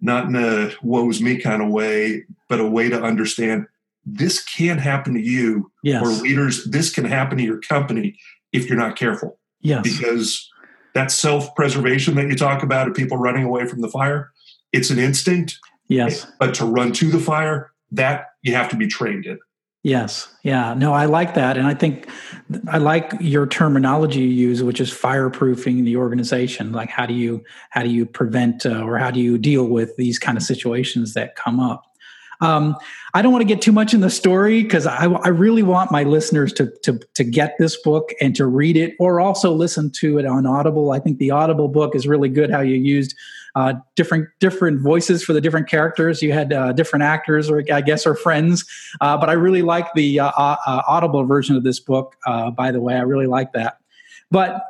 not 0.00 0.26
in 0.26 0.36
a 0.36 0.70
woes 0.80 1.20
me 1.20 1.38
kind 1.38 1.60
of 1.60 1.70
way, 1.70 2.24
but 2.48 2.60
a 2.60 2.66
way 2.66 2.88
to 2.88 3.02
understand 3.02 3.66
this 4.06 4.42
can 4.44 4.78
happen 4.78 5.14
to 5.14 5.20
you 5.20 5.72
yes. 5.82 6.02
or 6.02 6.08
leaders. 6.22 6.64
This 6.64 6.92
can 6.92 7.04
happen 7.04 7.36
to 7.38 7.44
your 7.44 7.60
company 7.60 8.16
if 8.52 8.68
you're 8.68 8.78
not 8.78 8.96
careful. 8.96 9.40
Yes. 9.60 9.82
Because 9.82 10.48
that 10.94 11.10
self 11.10 11.52
preservation 11.56 12.14
that 12.14 12.28
you 12.28 12.36
talk 12.36 12.62
about 12.62 12.86
of 12.86 12.94
people 12.94 13.16
running 13.16 13.44
away 13.44 13.66
from 13.66 13.80
the 13.80 13.88
fire, 13.88 14.30
it's 14.72 14.90
an 14.90 15.00
instinct. 15.00 15.58
Yes. 15.88 16.30
But 16.38 16.54
to 16.54 16.64
run 16.64 16.92
to 16.92 17.10
the 17.10 17.18
fire, 17.18 17.72
that 17.92 18.26
you 18.42 18.54
have 18.54 18.68
to 18.70 18.76
be 18.76 18.86
trained 18.86 19.26
in. 19.26 19.38
Yes. 19.88 20.28
Yeah. 20.42 20.74
No, 20.74 20.92
I 20.92 21.06
like 21.06 21.32
that. 21.32 21.56
And 21.56 21.66
I 21.66 21.72
think 21.72 22.10
I 22.68 22.76
like 22.76 23.14
your 23.20 23.46
terminology 23.46 24.20
you 24.20 24.26
use, 24.26 24.62
which 24.62 24.82
is 24.82 24.90
fireproofing 24.90 25.84
the 25.84 25.96
organization. 25.96 26.72
Like 26.72 26.90
how 26.90 27.06
do 27.06 27.14
you, 27.14 27.42
how 27.70 27.84
do 27.84 27.88
you 27.88 28.04
prevent 28.04 28.66
uh, 28.66 28.82
or 28.82 28.98
how 28.98 29.10
do 29.10 29.18
you 29.18 29.38
deal 29.38 29.66
with 29.66 29.96
these 29.96 30.18
kind 30.18 30.36
of 30.36 30.44
situations 30.44 31.14
that 31.14 31.36
come 31.36 31.58
up? 31.58 31.86
Um, 32.42 32.76
I 33.14 33.22
don't 33.22 33.32
want 33.32 33.40
to 33.40 33.46
get 33.48 33.62
too 33.62 33.72
much 33.72 33.94
in 33.94 34.00
the 34.00 34.10
story 34.10 34.62
because 34.62 34.86
I, 34.86 35.06
I, 35.06 35.28
really 35.28 35.64
want 35.64 35.90
my 35.90 36.04
listeners 36.04 36.52
to, 36.52 36.70
to, 36.84 37.00
to 37.14 37.24
get 37.24 37.56
this 37.58 37.80
book 37.80 38.12
and 38.20 38.36
to 38.36 38.46
read 38.46 38.76
it 38.76 38.94
or 39.00 39.20
also 39.20 39.52
listen 39.52 39.90
to 39.96 40.18
it 40.18 40.26
on 40.26 40.46
Audible. 40.46 40.92
I 40.92 41.00
think 41.00 41.18
the 41.18 41.32
Audible 41.32 41.66
book 41.66 41.96
is 41.96 42.06
really 42.06 42.28
good. 42.28 42.50
How 42.50 42.60
you 42.60 42.76
used 42.76 43.16
uh, 43.54 43.74
different 43.96 44.28
different 44.40 44.80
voices 44.80 45.24
for 45.24 45.32
the 45.32 45.40
different 45.40 45.68
characters. 45.68 46.22
You 46.22 46.32
had 46.32 46.52
uh, 46.52 46.72
different 46.72 47.02
actors, 47.02 47.50
or 47.50 47.62
I 47.72 47.80
guess, 47.80 48.06
or 48.06 48.14
friends. 48.14 48.64
Uh, 49.00 49.16
but 49.16 49.28
I 49.28 49.34
really 49.34 49.62
like 49.62 49.92
the 49.94 50.20
uh, 50.20 50.30
uh, 50.30 50.82
Audible 50.86 51.24
version 51.24 51.56
of 51.56 51.64
this 51.64 51.80
book. 51.80 52.16
by 52.56 52.70
the 52.70 52.80
way, 52.80 52.94
I 52.94 53.02
really 53.02 53.26
like 53.26 53.52
that. 53.52 53.78
But 54.30 54.64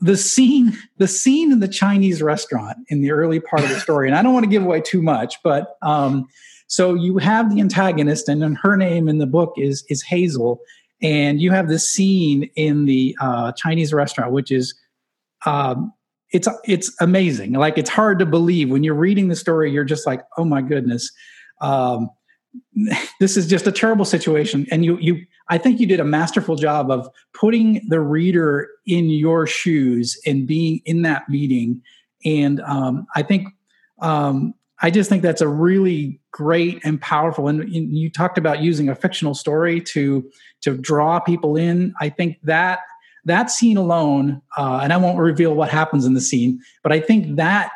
the 0.00 0.16
scene 0.16 0.78
the 0.98 1.08
scene 1.08 1.50
in 1.50 1.58
the 1.58 1.66
chinese 1.66 2.22
restaurant 2.22 2.78
in 2.86 3.00
the 3.00 3.10
early 3.10 3.40
part 3.40 3.64
of 3.64 3.68
the 3.68 3.80
story 3.80 4.06
and 4.06 4.16
i 4.16 4.22
don't 4.22 4.32
want 4.32 4.44
to 4.44 4.48
give 4.48 4.62
away 4.62 4.80
too 4.80 5.02
much 5.02 5.42
but 5.42 5.76
um, 5.82 6.28
so 6.72 6.94
you 6.94 7.18
have 7.18 7.54
the 7.54 7.60
antagonist, 7.60 8.30
and 8.30 8.56
her 8.56 8.78
name 8.78 9.06
in 9.06 9.18
the 9.18 9.26
book 9.26 9.52
is 9.58 9.84
is 9.90 10.00
Hazel, 10.00 10.58
and 11.02 11.38
you 11.38 11.50
have 11.50 11.68
this 11.68 11.86
scene 11.86 12.48
in 12.56 12.86
the 12.86 13.14
uh, 13.20 13.52
Chinese 13.52 13.92
restaurant, 13.92 14.32
which 14.32 14.50
is 14.50 14.74
um, 15.44 15.92
it's 16.32 16.48
it's 16.64 16.94
amazing. 17.00 17.52
Like 17.52 17.78
it's 17.78 17.90
hard 17.90 18.18
to 18.18 18.26
believe 18.26 18.70
when 18.70 18.82
you're 18.82 18.94
reading 18.94 19.28
the 19.28 19.36
story. 19.36 19.70
You're 19.70 19.84
just 19.84 20.06
like, 20.06 20.22
oh 20.38 20.44
my 20.44 20.62
goodness, 20.62 21.10
um, 21.60 22.10
this 23.20 23.36
is 23.36 23.46
just 23.46 23.66
a 23.66 23.72
terrible 23.72 24.04
situation. 24.04 24.66
And 24.70 24.84
you 24.84 24.98
you 24.98 25.24
I 25.48 25.58
think 25.58 25.80
you 25.80 25.86
did 25.86 26.00
a 26.00 26.04
masterful 26.04 26.56
job 26.56 26.90
of 26.90 27.08
putting 27.34 27.86
the 27.88 28.00
reader 28.00 28.68
in 28.86 29.10
your 29.10 29.46
shoes 29.46 30.18
and 30.26 30.46
being 30.46 30.80
in 30.86 31.02
that 31.02 31.28
meeting. 31.28 31.82
And 32.24 32.60
um, 32.62 33.06
I 33.14 33.22
think 33.22 33.48
um, 34.00 34.54
I 34.80 34.90
just 34.90 35.08
think 35.08 35.22
that's 35.22 35.40
a 35.40 35.48
really 35.48 36.20
great 36.32 36.80
and 36.84 37.00
powerful. 37.00 37.48
And 37.48 37.68
you 37.70 38.10
talked 38.10 38.38
about 38.38 38.60
using 38.60 38.88
a 38.88 38.94
fictional 38.94 39.34
story 39.34 39.80
to 39.80 40.28
to 40.62 40.78
draw 40.78 41.20
people 41.20 41.56
in. 41.56 41.94
I 42.00 42.08
think 42.08 42.38
that 42.44 42.80
that 43.24 43.50
scene 43.50 43.76
alone, 43.76 44.42
uh, 44.56 44.80
and 44.82 44.92
I 44.92 44.96
won't 44.96 45.18
reveal 45.18 45.54
what 45.54 45.70
happens 45.70 46.04
in 46.04 46.14
the 46.14 46.20
scene, 46.20 46.60
but 46.82 46.92
I 46.92 47.00
think 47.00 47.36
that 47.36 47.70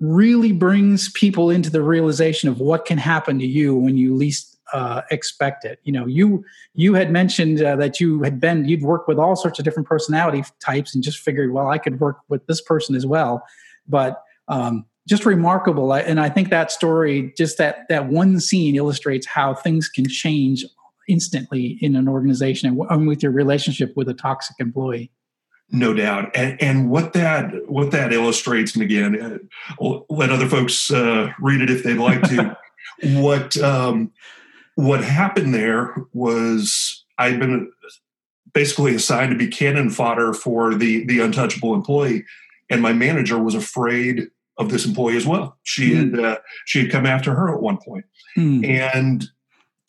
really 0.00 0.52
brings 0.52 1.10
people 1.12 1.50
into 1.50 1.70
the 1.70 1.82
realization 1.82 2.48
of 2.48 2.60
what 2.60 2.84
can 2.84 2.98
happen 2.98 3.38
to 3.38 3.46
you 3.46 3.74
when 3.74 3.96
you 3.96 4.14
least 4.14 4.58
uh, 4.72 5.02
expect 5.10 5.64
it. 5.64 5.78
You 5.84 5.92
know, 5.92 6.06
you 6.06 6.44
you 6.74 6.94
had 6.94 7.10
mentioned 7.10 7.62
uh, 7.62 7.76
that 7.76 8.00
you 8.00 8.22
had 8.22 8.40
been 8.40 8.68
you'd 8.68 8.82
worked 8.82 9.08
with 9.08 9.18
all 9.18 9.36
sorts 9.36 9.58
of 9.58 9.64
different 9.64 9.88
personality 9.88 10.44
types 10.60 10.94
and 10.94 11.04
just 11.04 11.18
figured, 11.18 11.52
well, 11.52 11.68
I 11.68 11.78
could 11.78 12.00
work 12.00 12.18
with 12.28 12.46
this 12.46 12.60
person 12.60 12.96
as 12.96 13.06
well. 13.06 13.44
But 13.88 14.22
um, 14.48 14.84
just 15.06 15.24
remarkable 15.24 15.92
and 15.92 16.18
i 16.18 16.28
think 16.28 16.50
that 16.50 16.70
story 16.70 17.32
just 17.36 17.58
that 17.58 17.86
that 17.88 18.08
one 18.08 18.40
scene 18.40 18.74
illustrates 18.74 19.26
how 19.26 19.54
things 19.54 19.88
can 19.88 20.08
change 20.08 20.64
instantly 21.08 21.78
in 21.80 21.96
an 21.96 22.08
organization 22.08 22.80
and 22.90 23.06
with 23.06 23.22
your 23.22 23.32
relationship 23.32 23.92
with 23.96 24.08
a 24.08 24.14
toxic 24.14 24.56
employee 24.58 25.10
no 25.70 25.92
doubt 25.92 26.30
and, 26.36 26.60
and 26.60 26.90
what 26.90 27.12
that 27.12 27.50
what 27.70 27.90
that 27.90 28.12
illustrates 28.12 28.74
and 28.74 28.82
again 28.82 29.20
uh, 29.20 29.38
I'll 29.80 30.06
let 30.08 30.30
other 30.30 30.48
folks 30.48 30.90
uh, 30.90 31.32
read 31.40 31.60
it 31.60 31.70
if 31.70 31.82
they'd 31.82 31.94
like 31.94 32.22
to 32.22 32.56
what 33.20 33.56
um, 33.58 34.12
what 34.74 35.02
happened 35.02 35.54
there 35.54 35.94
was 36.12 37.04
i'd 37.18 37.40
been 37.40 37.70
basically 38.52 38.94
assigned 38.94 39.30
to 39.30 39.36
be 39.36 39.48
cannon 39.48 39.90
fodder 39.90 40.32
for 40.32 40.74
the 40.74 41.04
the 41.06 41.20
untouchable 41.20 41.74
employee 41.74 42.24
and 42.70 42.82
my 42.82 42.92
manager 42.92 43.38
was 43.38 43.54
afraid 43.54 44.28
of 44.58 44.70
this 44.70 44.86
employee 44.86 45.16
as 45.16 45.26
well. 45.26 45.58
She 45.62 45.90
mm. 45.90 46.14
had 46.16 46.24
uh, 46.24 46.38
she 46.64 46.82
had 46.82 46.90
come 46.90 47.06
after 47.06 47.34
her 47.34 47.54
at 47.54 47.60
one 47.60 47.78
point. 47.78 48.04
Mm. 48.36 48.66
and 48.68 49.24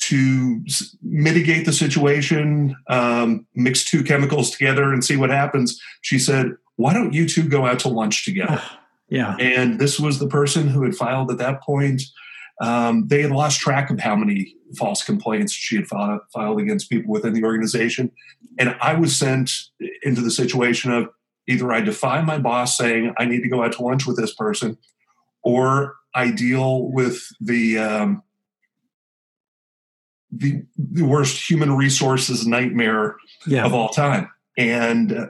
to 0.08 0.64
mitigate 1.02 1.66
the 1.66 1.74
situation, 1.74 2.76
um, 2.90 3.46
mix 3.56 3.84
two 3.84 4.04
chemicals 4.04 4.52
together 4.52 4.94
and 4.94 5.04
see 5.04 5.18
what 5.18 5.30
happens. 5.30 5.82
She 6.02 6.20
said, 6.20 6.54
"Why 6.76 6.94
don't 6.94 7.14
you 7.14 7.28
two 7.28 7.44
go 7.44 7.66
out 7.66 7.80
to 7.80 7.90
lunch 7.90 8.24
together?" 8.24 8.62
yeah, 9.10 9.36
and 9.40 9.80
this 9.80 10.00
was 10.00 10.20
the 10.20 10.28
person 10.28 10.68
who 10.68 10.84
had 10.84 10.96
filed 10.96 11.32
at 11.32 11.38
that 11.40 11.62
point. 11.62 12.02
Um, 12.62 13.08
they 13.08 13.22
had 13.22 13.32
lost 13.32 13.60
track 13.60 13.90
of 13.90 14.00
how 14.00 14.16
many 14.16 14.56
false 14.78 15.04
complaints 15.04 15.54
she 15.54 15.76
had 15.76 15.88
filed, 15.88 16.22
filed 16.34 16.60
against 16.60 16.90
people 16.90 17.12
within 17.12 17.34
the 17.34 17.44
organization, 17.44 18.12
and 18.58 18.76
I 18.82 18.94
was 18.94 19.16
sent 19.16 19.52
into 20.04 20.22
the 20.22 20.32
situation 20.32 20.92
of 20.92 21.10
either 21.48 21.72
I 21.72 21.82
defy 21.82 22.22
my 22.22 22.38
boss 22.38 22.78
saying 22.78 23.14
I 23.18 23.26
need 23.26 23.42
to 23.42 23.50
go 23.50 23.64
out 23.64 23.74
to 23.74 23.84
lunch 23.84 24.06
with 24.06 24.18
this 24.18 24.34
person, 24.34 24.78
or 25.44 25.96
I 26.16 26.32
deal 26.32 26.92
with 26.92 27.28
the 27.40 27.78
um, 27.78 28.24
the, 30.32 30.64
the 30.78 31.04
worst 31.04 31.50
human 31.50 31.76
resources 31.76 32.46
nightmare 32.46 33.16
yeah. 33.46 33.66
of 33.66 33.74
all 33.74 33.90
time. 33.90 34.30
And 34.58 35.12
uh, 35.12 35.28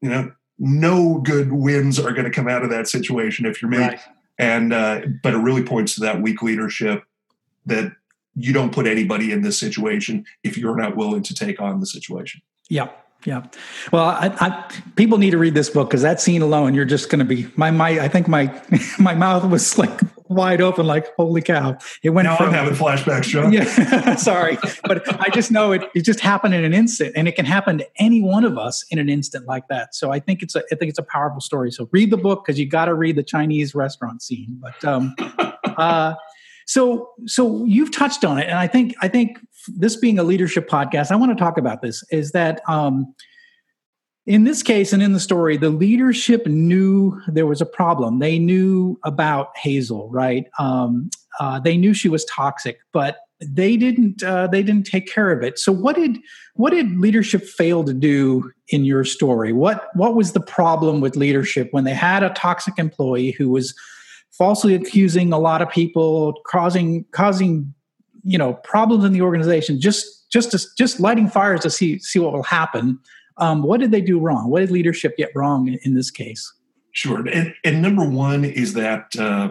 you 0.00 0.10
know, 0.10 0.32
no 0.58 1.18
good 1.18 1.52
wins 1.52 1.98
are 1.98 2.12
going 2.12 2.24
to 2.24 2.30
come 2.30 2.48
out 2.48 2.62
of 2.62 2.70
that 2.70 2.88
situation 2.88 3.46
if 3.46 3.60
you're 3.60 3.70
me. 3.70 3.78
Right. 3.78 4.00
And 4.38 4.72
uh, 4.72 5.02
but 5.22 5.34
it 5.34 5.38
really 5.38 5.62
points 5.62 5.94
to 5.96 6.00
that 6.02 6.22
weak 6.22 6.42
leadership 6.42 7.04
that 7.66 7.92
you 8.34 8.52
don't 8.52 8.72
put 8.72 8.86
anybody 8.86 9.30
in 9.30 9.42
this 9.42 9.58
situation 9.58 10.24
if 10.42 10.56
you're 10.56 10.76
not 10.76 10.96
willing 10.96 11.22
to 11.22 11.34
take 11.34 11.60
on 11.60 11.80
the 11.80 11.86
situation. 11.86 12.40
Yeah. 12.68 12.88
Yeah. 13.24 13.44
Well, 13.92 14.04
I, 14.04 14.34
I, 14.40 14.70
people 14.96 15.18
need 15.18 15.30
to 15.30 15.38
read 15.38 15.54
this 15.54 15.70
book 15.70 15.88
because 15.88 16.02
that 16.02 16.20
scene 16.20 16.42
alone, 16.42 16.74
you're 16.74 16.84
just 16.84 17.08
going 17.08 17.20
to 17.20 17.24
be 17.24 17.46
my 17.56 17.70
my. 17.70 18.00
I 18.00 18.08
think 18.08 18.26
my 18.26 18.52
my 18.98 19.14
mouth 19.14 19.44
was 19.44 19.78
like 19.78 20.00
wide 20.28 20.60
open, 20.60 20.86
like 20.86 21.14
holy 21.16 21.42
cow! 21.42 21.78
It 22.02 22.10
went. 22.10 22.26
Now 22.26 22.36
from, 22.36 22.46
I'm 22.46 22.52
having 22.52 22.74
flashbacks, 22.74 23.24
John. 23.24 23.52
Yeah. 23.52 24.16
sorry, 24.16 24.58
but 24.84 25.20
I 25.20 25.30
just 25.30 25.52
know 25.52 25.72
it. 25.72 25.88
It 25.94 26.02
just 26.02 26.20
happened 26.20 26.54
in 26.54 26.64
an 26.64 26.74
instant, 26.74 27.12
and 27.14 27.28
it 27.28 27.36
can 27.36 27.44
happen 27.44 27.78
to 27.78 27.86
any 27.96 28.20
one 28.22 28.44
of 28.44 28.58
us 28.58 28.84
in 28.90 28.98
an 28.98 29.08
instant 29.08 29.46
like 29.46 29.68
that. 29.68 29.94
So 29.94 30.10
I 30.10 30.18
think 30.18 30.42
it's 30.42 30.56
a 30.56 30.62
I 30.72 30.74
think 30.74 30.90
it's 30.90 30.98
a 30.98 31.04
powerful 31.04 31.40
story. 31.40 31.70
So 31.70 31.88
read 31.92 32.10
the 32.10 32.16
book 32.16 32.44
because 32.44 32.58
you 32.58 32.68
got 32.68 32.86
to 32.86 32.94
read 32.94 33.16
the 33.16 33.22
Chinese 33.22 33.74
restaurant 33.74 34.22
scene. 34.22 34.60
But 34.60 34.84
um, 34.84 35.14
uh, 35.64 36.14
so 36.66 37.10
so 37.26 37.64
you've 37.64 37.92
touched 37.92 38.24
on 38.24 38.38
it, 38.38 38.48
and 38.48 38.58
I 38.58 38.66
think 38.66 38.94
I 39.00 39.08
think 39.08 39.38
this 39.68 39.96
being 39.96 40.18
a 40.18 40.22
leadership 40.22 40.68
podcast, 40.68 41.10
I 41.10 41.16
want 41.16 41.36
to 41.36 41.42
talk 41.42 41.58
about 41.58 41.82
this. 41.82 42.02
Is 42.10 42.32
that 42.32 42.60
um, 42.68 43.14
in 44.26 44.44
this 44.44 44.62
case 44.62 44.92
and 44.92 45.02
in 45.02 45.12
the 45.12 45.20
story, 45.20 45.56
the 45.56 45.70
leadership 45.70 46.46
knew 46.46 47.20
there 47.26 47.46
was 47.46 47.60
a 47.60 47.66
problem. 47.66 48.20
They 48.20 48.38
knew 48.38 48.98
about 49.04 49.56
Hazel, 49.56 50.08
right? 50.10 50.46
Um, 50.58 51.10
uh, 51.40 51.58
they 51.58 51.76
knew 51.76 51.94
she 51.94 52.08
was 52.08 52.24
toxic, 52.26 52.78
but 52.92 53.18
they 53.40 53.76
didn't. 53.76 54.22
Uh, 54.22 54.46
they 54.46 54.62
didn't 54.62 54.86
take 54.86 55.12
care 55.12 55.32
of 55.32 55.42
it. 55.42 55.58
So, 55.58 55.72
what 55.72 55.96
did 55.96 56.18
what 56.54 56.70
did 56.70 56.98
leadership 56.98 57.44
fail 57.44 57.82
to 57.84 57.92
do 57.94 58.50
in 58.68 58.84
your 58.84 59.04
story? 59.04 59.52
What 59.52 59.88
what 59.94 60.14
was 60.14 60.32
the 60.32 60.40
problem 60.40 61.00
with 61.00 61.16
leadership 61.16 61.68
when 61.72 61.84
they 61.84 61.94
had 61.94 62.22
a 62.22 62.30
toxic 62.30 62.78
employee 62.78 63.32
who 63.32 63.50
was 63.50 63.74
falsely 64.32 64.74
accusing 64.74 65.32
a 65.32 65.38
lot 65.38 65.62
of 65.62 65.70
people, 65.70 66.34
causing 66.46 67.04
causing 67.12 67.72
you 68.24 68.38
know 68.38 68.54
problems 68.64 69.04
in 69.04 69.12
the 69.12 69.22
organization 69.22 69.80
just 69.80 70.30
just 70.32 70.50
to, 70.52 70.60
just 70.78 71.00
lighting 71.00 71.28
fires 71.28 71.60
to 71.60 71.70
see 71.70 71.98
see 71.98 72.18
what 72.18 72.32
will 72.32 72.42
happen. 72.42 72.98
Um, 73.38 73.62
what 73.62 73.80
did 73.80 73.90
they 73.90 74.00
do 74.00 74.18
wrong? 74.18 74.50
What 74.50 74.60
did 74.60 74.70
leadership 74.70 75.16
get 75.16 75.30
wrong 75.34 75.66
in, 75.68 75.78
in 75.84 75.94
this 75.94 76.10
case? 76.10 76.52
Sure, 76.92 77.26
and, 77.26 77.54
and 77.64 77.80
number 77.80 78.04
one 78.04 78.44
is 78.44 78.74
that 78.74 79.16
uh, 79.18 79.50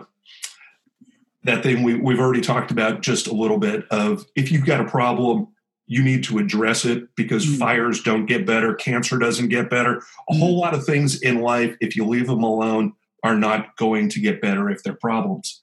that 1.44 1.64
thing 1.64 1.82
we, 1.84 1.96
we've 1.96 2.20
already 2.20 2.42
talked 2.42 2.70
about 2.70 3.02
just 3.02 3.28
a 3.28 3.34
little 3.34 3.58
bit 3.58 3.88
of 3.90 4.26
if 4.36 4.52
you've 4.52 4.66
got 4.66 4.80
a 4.80 4.86
problem 4.86 5.48
you 5.92 6.02
need 6.02 6.24
to 6.24 6.38
address 6.38 6.86
it 6.86 7.04
because 7.18 7.46
mm. 7.46 7.58
fires 7.58 8.02
don't 8.02 8.26
get 8.26 8.46
better, 8.46 8.74
cancer 8.74 9.18
doesn't 9.18 9.50
get 9.50 9.70
better. 9.70 9.98
A 10.30 10.34
mm. 10.34 10.40
whole 10.40 10.58
lot 10.58 10.74
of 10.74 10.86
things 10.86 11.22
in 11.22 11.42
life, 11.42 11.76
if 11.82 11.98
you 11.98 12.06
leave 12.06 12.28
them 12.28 12.44
alone, 12.44 12.94
are 13.24 13.36
not 13.36 13.76
going 13.78 14.10
to 14.10 14.20
get 14.20 14.42
better 14.42 14.70
if 14.70 14.84
they're 14.84 14.94
problems. 14.94 15.62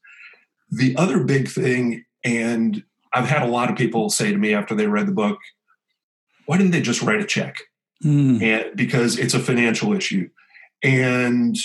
The 0.70 0.96
other 0.96 1.24
big 1.24 1.48
thing, 1.48 2.04
and 2.24 2.82
I've 3.12 3.28
had 3.28 3.42
a 3.42 3.50
lot 3.50 3.70
of 3.70 3.76
people 3.76 4.10
say 4.10 4.30
to 4.30 4.38
me 4.38 4.54
after 4.54 4.74
they 4.74 4.86
read 4.86 5.06
the 5.06 5.12
book, 5.12 5.38
why 6.46 6.56
didn't 6.56 6.72
they 6.72 6.80
just 6.80 7.02
write 7.02 7.20
a 7.20 7.26
check? 7.26 7.56
Mm. 8.04 8.42
And 8.42 8.76
because 8.76 9.18
it's 9.18 9.34
a 9.34 9.40
financial 9.40 9.92
issue. 9.92 10.28
And 10.82 11.56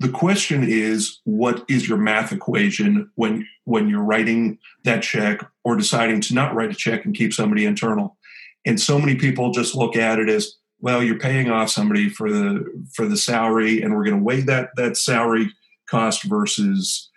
the 0.00 0.08
question 0.08 0.64
is 0.66 1.20
what 1.24 1.64
is 1.68 1.88
your 1.88 1.98
math 1.98 2.32
equation 2.32 3.10
when 3.16 3.46
when 3.64 3.88
you're 3.88 4.02
writing 4.02 4.58
that 4.84 5.02
check 5.02 5.44
or 5.64 5.76
deciding 5.76 6.20
to 6.22 6.34
not 6.34 6.54
write 6.54 6.70
a 6.70 6.74
check 6.74 7.04
and 7.04 7.14
keep 7.14 7.32
somebody 7.32 7.64
internal 7.64 8.16
and 8.64 8.80
so 8.80 8.98
many 8.98 9.14
people 9.14 9.50
just 9.50 9.74
look 9.74 9.96
at 9.96 10.18
it 10.18 10.28
as 10.28 10.54
well 10.80 11.02
you're 11.02 11.18
paying 11.18 11.50
off 11.50 11.70
somebody 11.70 12.08
for 12.08 12.30
the 12.30 12.64
for 12.94 13.06
the 13.06 13.16
salary 13.16 13.82
and 13.82 13.94
we're 13.94 14.04
going 14.04 14.18
to 14.18 14.24
weigh 14.24 14.40
that 14.40 14.70
that 14.76 14.96
salary 14.96 15.50
cost 15.88 16.24
versus 16.24 17.10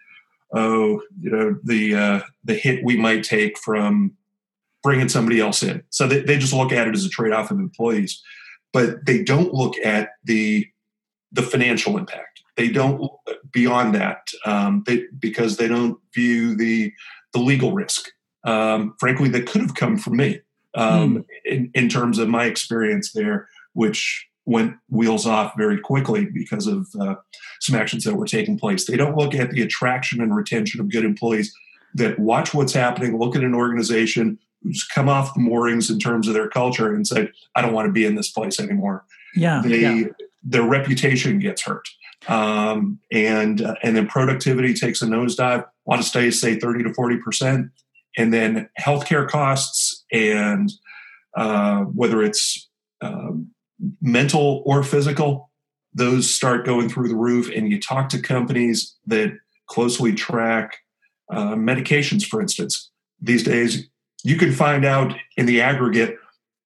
oh 0.56 1.02
you 1.20 1.30
know 1.30 1.58
the 1.64 1.96
uh, 1.96 2.20
the 2.44 2.56
hit 2.56 2.84
we 2.84 2.98
might 2.98 3.24
take 3.24 3.58
from 3.58 4.12
bringing 4.84 5.10
somebody 5.10 5.40
else 5.40 5.62
in. 5.62 5.84
So 5.92 6.08
they, 6.08 6.22
they 6.22 6.40
just 6.40 6.54
look 6.54 6.72
at 6.72 6.88
it 6.88 6.96
as 6.96 7.06
a 7.06 7.10
trade-off 7.10 7.52
of 7.52 7.60
employees 7.60 8.20
but 8.74 9.06
they 9.06 9.24
don't 9.24 9.54
look 9.54 9.76
at 9.84 10.12
the 10.24 10.68
the 11.32 11.42
financial 11.42 11.98
impact. 11.98 12.42
They 12.58 12.70
don't 12.70 13.10
beyond 13.52 13.96
that 13.96 14.28
um, 14.46 14.84
they, 14.86 15.06
because 15.18 15.58
they 15.58 15.68
don't 15.68 15.98
view 16.14 16.56
the 16.56 16.94
the 17.34 17.40
legal 17.40 17.72
risk. 17.72 18.10
Um, 18.44 18.96
frankly, 19.00 19.30
that 19.30 19.48
could 19.48 19.62
have 19.62 19.76
come 19.76 19.98
from 19.98 20.18
me 20.18 20.42
um, 20.76 21.18
mm. 21.18 21.26
in, 21.46 21.72
in 21.74 21.90
terms 21.90 22.18
of 22.18 22.28
my 22.28 22.46
experience 22.46 23.12
there, 23.14 23.48
which 23.74 24.28
went 24.46 24.76
wheels 24.90 25.28
off 25.28 25.54
very 25.56 25.80
quickly 25.80 26.26
because 26.26 26.68
of 26.68 26.88
uh, 27.00 27.16
some 27.60 27.76
actions 27.76 28.04
that 28.04 28.16
were 28.16 28.26
taking 28.26 28.58
place. 28.58 28.86
They 28.86 28.98
don't 28.98 29.16
look 29.16 29.36
at 29.36 29.52
the 29.52 29.62
attraction 29.62 30.22
and 30.22 30.36
retention 30.36 30.82
of 30.82 30.92
good 30.92 31.06
employees 31.06 31.54
that 31.94 32.18
watch 32.20 32.54
what's 32.54 32.74
happening, 32.74 33.18
look 33.18 33.36
at 33.36 33.44
an 33.44 33.54
organization 33.54 34.40
who's 34.64 34.84
come 34.84 35.10
off 35.10 35.34
the 35.34 35.40
moorings 35.40 35.90
in 35.90 36.00
terms 36.00 36.28
of 36.28 36.34
their 36.34 36.50
culture 36.50 36.94
and 36.94 37.06
say, 37.06 37.30
I 37.56 37.62
don't 37.62 37.74
want 37.74 37.88
to 37.88 37.92
be 37.92 38.06
in 38.06 38.16
this 38.16 38.32
place 38.32 38.60
anymore. 38.60 39.06
Yeah. 39.36 39.62
They, 39.64 39.82
yeah. 39.82 40.04
Their 40.44 40.64
reputation 40.64 41.38
gets 41.40 41.62
hurt 41.62 41.88
um, 42.28 43.00
and 43.12 43.62
uh, 43.62 43.76
and 43.84 43.96
then 43.96 44.08
productivity 44.08 44.74
takes 44.74 45.02
a 45.02 45.06
nosedive. 45.06 45.64
A 45.64 45.90
lot 45.90 46.00
of 46.00 46.06
studies 46.06 46.40
say 46.40 46.60
thirty 46.60 46.84
to 46.84 46.94
forty 46.94 47.18
percent, 47.18 47.72
and 48.18 48.34
then 48.34 48.70
healthcare 48.80 49.28
costs 49.28 49.91
and 50.12 50.72
uh, 51.36 51.82
whether 51.84 52.22
it's 52.22 52.70
um, 53.02 53.50
mental 54.02 54.64
or 54.66 54.84
physical, 54.84 55.50
those 55.94 56.30
start 56.30 56.66
going 56.66 56.90
through 56.90 57.10
the 57.10 57.16
roof. 57.16 57.50
And 57.54 57.72
you 57.72 57.80
talk 57.80 58.10
to 58.10 58.20
companies 58.20 58.96
that 59.08 59.34
closely 59.68 60.14
track 60.14 60.78
uh, 61.32 61.56
medications, 61.56 62.26
for 62.26 62.42
instance. 62.42 62.92
These 63.22 63.44
days, 63.44 63.88
you 64.24 64.38
can 64.38 64.52
find 64.52 64.86
out 64.86 65.16
in 65.38 65.46
the 65.46 65.62
aggregate 65.62 66.18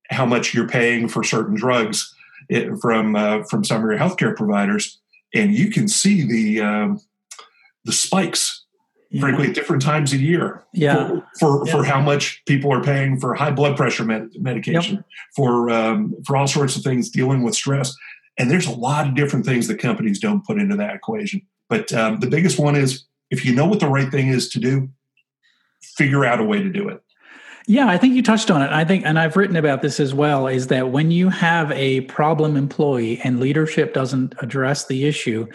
how 0.09 0.25
much 0.25 0.53
you're 0.53 0.67
paying 0.67 1.07
for 1.07 1.23
certain 1.23 1.55
drugs 1.55 2.13
eh, 2.49 2.69
from 2.81 3.15
uh, 3.15 3.43
from 3.43 3.63
some 3.63 3.83
of 3.83 3.89
your 3.89 3.99
healthcare 3.99 4.35
providers 4.35 4.99
and 5.35 5.53
you 5.53 5.69
can 5.69 5.87
see 5.87 6.23
the 6.23 6.61
um, 6.61 7.01
the 7.83 7.91
spikes. 7.91 8.54
Frankly 9.19 9.47
at 9.47 9.55
different 9.55 9.81
times 9.81 10.13
a 10.13 10.17
year 10.17 10.63
yeah. 10.73 11.07
for 11.07 11.27
for, 11.39 11.65
yeah. 11.65 11.71
for, 11.71 11.83
how 11.83 12.01
much 12.01 12.43
people 12.45 12.71
are 12.73 12.83
paying 12.83 13.19
for 13.19 13.33
high 13.33 13.51
blood 13.51 13.77
pressure 13.77 14.03
med- 14.03 14.31
medication 14.39 14.95
yep. 14.95 15.05
for 15.35 15.69
um, 15.69 16.15
for 16.25 16.35
all 16.37 16.47
sorts 16.47 16.75
of 16.75 16.83
things 16.83 17.09
dealing 17.09 17.43
with 17.43 17.55
stress 17.55 17.95
and 18.37 18.51
there's 18.51 18.67
a 18.67 18.75
lot 18.75 19.07
of 19.07 19.15
different 19.15 19.45
things 19.45 19.67
that 19.67 19.79
companies 19.79 20.19
don't 20.19 20.45
put 20.45 20.59
into 20.59 20.75
that 20.75 20.95
equation 20.95 21.41
but 21.69 21.91
um, 21.93 22.19
the 22.19 22.27
biggest 22.27 22.59
one 22.59 22.75
is 22.75 23.05
if 23.31 23.45
you 23.45 23.53
know 23.53 23.65
what 23.65 23.79
the 23.79 23.87
right 23.87 24.11
thing 24.11 24.27
is 24.27 24.49
to 24.49 24.59
do 24.59 24.89
figure 25.81 26.25
out 26.25 26.39
a 26.39 26.43
way 26.43 26.61
to 26.61 26.69
do 26.69 26.89
it 26.89 27.01
yeah, 27.67 27.87
I 27.87 27.97
think 27.97 28.13
you 28.13 28.21
touched 28.21 28.51
on 28.51 28.61
it. 28.61 28.69
I 28.69 28.85
think, 28.85 29.05
and 29.05 29.17
I've 29.17 29.35
written 29.35 29.55
about 29.55 29.81
this 29.81 29.99
as 29.99 30.13
well, 30.13 30.47
is 30.47 30.67
that 30.67 30.91
when 30.91 31.09
you 31.09 31.29
have 31.29 31.71
a 31.71 32.01
problem 32.01 32.57
employee 32.57 33.19
and 33.23 33.39
leadership 33.39 33.91
doesn't 33.91 34.35
address 34.39 34.85
the 34.85 35.07
issue, 35.07 35.47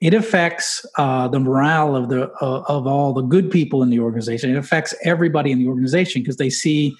it 0.00 0.12
affects 0.12 0.84
uh, 0.98 1.26
the 1.28 1.40
morale 1.40 1.96
of 1.96 2.08
the 2.08 2.30
uh, 2.42 2.62
of 2.68 2.86
all 2.86 3.12
the 3.12 3.22
good 3.22 3.50
people 3.50 3.82
in 3.82 3.90
the 3.90 4.00
organization. 4.00 4.50
It 4.50 4.58
affects 4.58 4.94
everybody 5.04 5.50
in 5.50 5.58
the 5.58 5.68
organization 5.68 6.22
because 6.22 6.36
they 6.36 6.50
see 6.50 6.94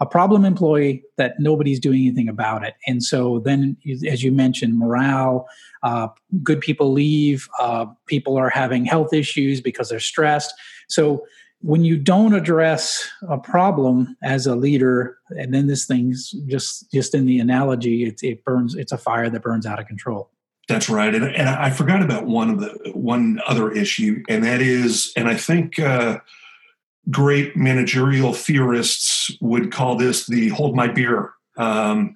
a 0.00 0.06
problem 0.06 0.44
employee 0.44 1.04
that 1.18 1.34
nobody's 1.38 1.78
doing 1.78 2.00
anything 2.00 2.28
about 2.28 2.64
it. 2.64 2.74
And 2.86 3.02
so 3.02 3.40
then, 3.40 3.76
as 4.08 4.24
you 4.24 4.32
mentioned, 4.32 4.78
morale, 4.78 5.46
uh, 5.82 6.08
good 6.42 6.60
people 6.60 6.92
leave, 6.92 7.46
uh, 7.58 7.86
people 8.06 8.38
are 8.38 8.48
having 8.48 8.86
health 8.86 9.12
issues 9.12 9.60
because 9.60 9.90
they're 9.90 10.00
stressed. 10.00 10.54
So 10.88 11.24
when 11.62 11.84
you 11.84 11.98
don't 11.98 12.32
address 12.32 13.06
a 13.28 13.36
problem 13.36 14.16
as 14.22 14.46
a 14.46 14.56
leader 14.56 15.18
and 15.30 15.52
then 15.52 15.66
this 15.66 15.84
thing's 15.84 16.30
just 16.46 16.90
just 16.90 17.14
in 17.14 17.26
the 17.26 17.38
analogy 17.38 18.04
it, 18.04 18.18
it 18.22 18.42
burns 18.44 18.74
it's 18.74 18.92
a 18.92 18.98
fire 18.98 19.28
that 19.28 19.42
burns 19.42 19.66
out 19.66 19.78
of 19.78 19.86
control 19.86 20.30
that's 20.70 20.88
right 20.88 21.14
and, 21.14 21.24
and 21.24 21.48
i 21.48 21.68
forgot 21.68 22.02
about 22.02 22.26
one 22.26 22.48
of 22.48 22.60
the 22.60 22.92
one 22.94 23.40
other 23.46 23.70
issue 23.70 24.22
and 24.28 24.44
that 24.44 24.60
is 24.62 25.12
and 25.16 25.28
i 25.28 25.34
think 25.34 25.78
uh, 25.78 26.18
great 27.10 27.56
managerial 27.56 28.32
theorists 28.32 29.30
would 29.40 29.72
call 29.72 29.96
this 29.96 30.26
the 30.26 30.48
hold 30.48 30.74
my 30.74 30.86
beer 30.86 31.32
um, 31.56 32.14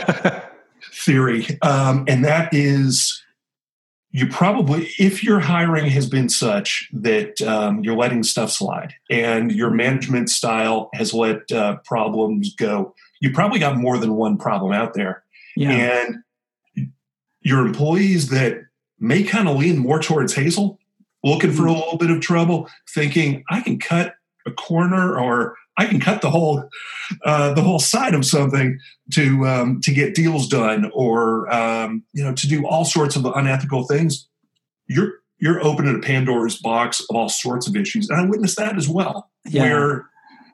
theory 0.92 1.46
um, 1.62 2.04
and 2.06 2.24
that 2.24 2.52
is 2.52 3.22
you 4.16 4.26
probably, 4.26 4.88
if 4.98 5.22
your 5.22 5.40
hiring 5.40 5.90
has 5.90 6.08
been 6.08 6.30
such 6.30 6.88
that 6.90 7.38
um, 7.42 7.84
you're 7.84 7.98
letting 7.98 8.22
stuff 8.22 8.50
slide 8.50 8.94
and 9.10 9.52
your 9.52 9.68
management 9.68 10.30
style 10.30 10.88
has 10.94 11.12
let 11.12 11.52
uh, 11.52 11.76
problems 11.84 12.54
go, 12.54 12.94
you 13.20 13.30
probably 13.30 13.58
got 13.58 13.76
more 13.76 13.98
than 13.98 14.14
one 14.14 14.38
problem 14.38 14.72
out 14.72 14.94
there. 14.94 15.22
Yeah. 15.54 15.70
And 15.70 16.16
your 17.46 17.64
employees 17.64 18.30
that 18.30 18.58
may 18.98 19.22
kind 19.22 19.48
of 19.48 19.56
lean 19.56 19.78
more 19.78 20.00
towards 20.00 20.34
Hazel, 20.34 20.80
looking 21.22 21.52
for 21.52 21.68
a 21.68 21.70
mm-hmm. 21.70 21.78
little 21.78 21.96
bit 21.96 22.10
of 22.10 22.20
trouble, 22.20 22.68
thinking, 22.92 23.44
I 23.48 23.60
can 23.60 23.78
cut 23.78 24.16
a 24.46 24.50
corner 24.50 25.16
or 25.16 25.54
I 25.78 25.86
can 25.86 26.00
cut 26.00 26.22
the 26.22 26.30
whole 26.30 26.68
uh, 27.24 27.54
the 27.54 27.62
whole 27.62 27.78
side 27.78 28.14
of 28.14 28.24
something 28.24 28.80
to 29.12 29.46
um, 29.46 29.80
to 29.82 29.92
get 29.92 30.16
deals 30.16 30.48
done, 30.48 30.90
or 30.92 31.52
um, 31.54 32.02
you 32.12 32.24
know, 32.24 32.34
to 32.34 32.48
do 32.48 32.66
all 32.66 32.84
sorts 32.84 33.14
of 33.14 33.24
unethical 33.24 33.84
things. 33.84 34.26
You're 34.88 35.12
you're 35.38 35.62
opening 35.64 35.94
a 35.94 36.00
Pandora's 36.00 36.56
box 36.56 37.00
of 37.08 37.14
all 37.14 37.28
sorts 37.28 37.68
of 37.68 37.76
issues, 37.76 38.10
and 38.10 38.20
I 38.20 38.24
witnessed 38.26 38.56
that 38.56 38.76
as 38.76 38.88
well, 38.88 39.30
yeah. 39.44 39.62
where 39.62 40.06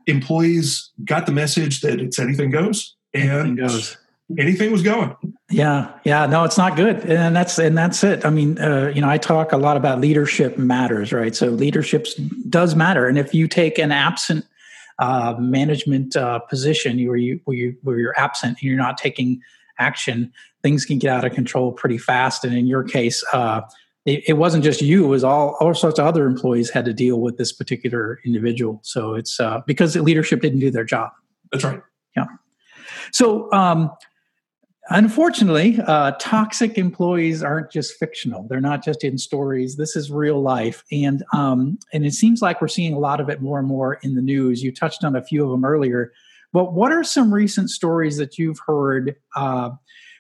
employees 0.07 0.91
got 1.05 1.25
the 1.25 1.33
message 1.33 1.81
that 1.81 2.01
it's 2.01 2.19
anything 2.19 2.51
goes, 2.51 2.97
and 3.15 3.31
anything 3.31 3.57
goes. 3.57 3.97
Anything 4.39 4.73
was 4.73 4.83
going. 4.83 5.15
Yeah, 5.51 5.93
yeah, 6.05 6.27
no, 6.27 6.45
it's 6.45 6.57
not 6.57 6.77
good, 6.77 7.05
and 7.05 7.37
that's 7.37 7.59
and 7.59 7.77
that's 7.77 8.03
it. 8.03 8.25
I 8.25 8.31
mean, 8.31 8.59
uh, 8.59 8.91
you 8.95 9.01
know, 9.03 9.09
I 9.09 9.19
talk 9.19 9.53
a 9.53 9.59
lot 9.59 9.77
about 9.77 10.01
leadership 10.01 10.57
matters, 10.57 11.13
right? 11.13 11.35
So 11.37 11.49
leadership 11.49 12.07
does 12.49 12.75
matter, 12.75 13.07
and 13.07 13.19
if 13.19 13.35
you 13.35 13.47
take 13.47 13.79
an 13.79 13.93
absent 13.93 14.47
uh, 14.99 15.35
management 15.39 16.17
uh, 16.17 16.39
position 16.39 17.05
where 17.07 17.17
you 17.17 17.41
where 17.45 17.57
you 17.57 17.77
where 17.83 17.99
you're 17.99 18.19
absent 18.19 18.59
and 18.61 18.63
you're 18.63 18.79
not 18.79 18.97
taking 18.97 19.41
action, 19.79 20.33
things 20.63 20.85
can 20.85 20.99
get 20.99 21.11
out 21.11 21.25
of 21.25 21.33
control 21.33 21.73
pretty 21.73 21.99
fast. 21.99 22.45
And 22.45 22.57
in 22.57 22.67
your 22.67 22.85
case, 22.85 23.23
uh, 23.33 23.63
it, 24.07 24.23
it, 24.29 24.33
wasn't 24.35 24.65
just 24.65 24.81
you; 24.81 25.05
it 25.05 25.09
was 25.09 25.25
all 25.25 25.57
all 25.61 25.75
sorts 25.75 25.99
of 25.99 26.07
other 26.07 26.27
employees 26.27 26.71
had 26.71 26.85
to 26.87 26.95
deal 26.95 27.21
with 27.21 27.37
this 27.37 27.53
particular 27.53 28.21
individual. 28.25 28.81
So 28.83 29.15
it's 29.15 29.39
uh, 29.39 29.61
because 29.67 29.95
the 29.95 30.03
leadership 30.03 30.41
didn't 30.41 30.61
do 30.61 30.71
their 30.71 30.85
job. 30.85 31.11
That's 31.51 31.65
right. 31.65 31.83
Yeah. 32.17 32.27
So 33.13 33.53
um, 33.53 33.91
Unfortunately, 34.91 35.79
uh, 35.87 36.13
toxic 36.19 36.77
employees 36.77 37.43
aren't 37.43 37.71
just 37.71 37.97
fictional. 37.99 38.47
They're 38.49 38.61
not 38.61 38.85
just 38.85 39.05
in 39.05 39.17
stories. 39.17 39.77
This 39.77 39.95
is 39.95 40.11
real 40.11 40.43
life, 40.43 40.83
and 40.91 41.23
um, 41.33 41.79
and 41.93 42.05
it 42.05 42.15
seems 42.15 42.43
like 42.43 42.61
we're 42.61 42.67
seeing 42.67 42.93
a 42.93 42.99
lot 42.99 43.21
of 43.21 43.29
it 43.29 43.41
more 43.41 43.61
and 43.61 43.69
more 43.69 43.95
in 44.03 44.17
the 44.17 44.23
news. 44.23 44.63
You 44.63 44.73
touched 44.73 45.05
on 45.05 45.15
a 45.15 45.23
few 45.23 45.45
of 45.45 45.51
them 45.51 45.65
earlier, 45.65 46.13
but 46.53 46.73
what 46.73 46.91
are 46.91 47.05
some 47.05 47.33
recent 47.33 47.71
stories 47.71 48.17
that 48.17 48.39
you've 48.39 48.59
heard, 48.67 49.15
uh, 49.37 49.71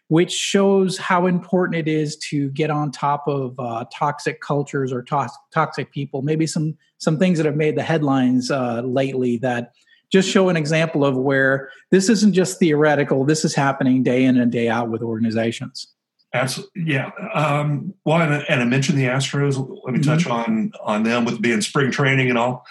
which 0.06 0.30
shows 0.30 0.96
how 0.96 1.26
important 1.26 1.76
it 1.76 1.88
is 1.88 2.16
to 2.30 2.48
get 2.50 2.70
on 2.70 2.92
top 2.92 3.24
of 3.26 3.58
uh, 3.58 3.84
toxic 3.92 4.40
cultures 4.42 4.92
or 4.92 5.02
to- 5.02 5.28
toxic 5.52 5.92
people? 5.92 6.22
Maybe 6.22 6.46
some 6.46 6.78
some 6.98 7.18
things 7.18 7.38
that 7.38 7.46
have 7.46 7.56
made 7.56 7.76
the 7.76 7.82
headlines 7.82 8.48
uh, 8.48 8.82
lately 8.82 9.38
that 9.38 9.72
just 10.12 10.28
show 10.28 10.48
an 10.50 10.56
example 10.56 11.04
of 11.04 11.16
where 11.16 11.70
this 11.90 12.08
isn't 12.08 12.34
just 12.34 12.58
theoretical. 12.58 13.24
This 13.24 13.44
is 13.44 13.54
happening 13.54 14.02
day 14.02 14.24
in 14.24 14.36
and 14.36 14.52
day 14.52 14.68
out 14.68 14.90
with 14.90 15.02
organizations. 15.02 15.88
Absolutely, 16.34 16.84
yeah. 16.86 17.10
Um, 17.34 17.94
well, 18.04 18.20
and, 18.20 18.44
and, 18.48 18.60
I 18.60 18.64
mentioned 18.64 18.98
the 18.98 19.04
Astros. 19.04 19.58
Let 19.84 19.92
me 19.92 20.00
mm-hmm. 20.00 20.10
touch 20.10 20.26
on 20.26 20.72
on 20.82 21.02
them 21.02 21.24
with 21.24 21.42
being 21.42 21.60
spring 21.60 21.90
training 21.90 22.30
and 22.30 22.38
all. 22.38 22.64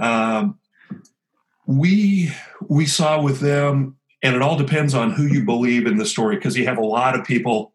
Um, 0.00 0.58
we 1.66 2.32
we 2.66 2.86
saw 2.86 3.20
with 3.20 3.40
them, 3.40 3.96
and 4.22 4.34
it 4.34 4.40
all 4.40 4.56
depends 4.56 4.94
on 4.94 5.10
who 5.10 5.24
you 5.24 5.44
believe 5.44 5.86
in 5.86 5.98
the 5.98 6.06
story 6.06 6.36
because 6.36 6.56
you 6.56 6.66
have 6.66 6.78
a 6.78 6.84
lot 6.84 7.18
of 7.18 7.26
people 7.26 7.72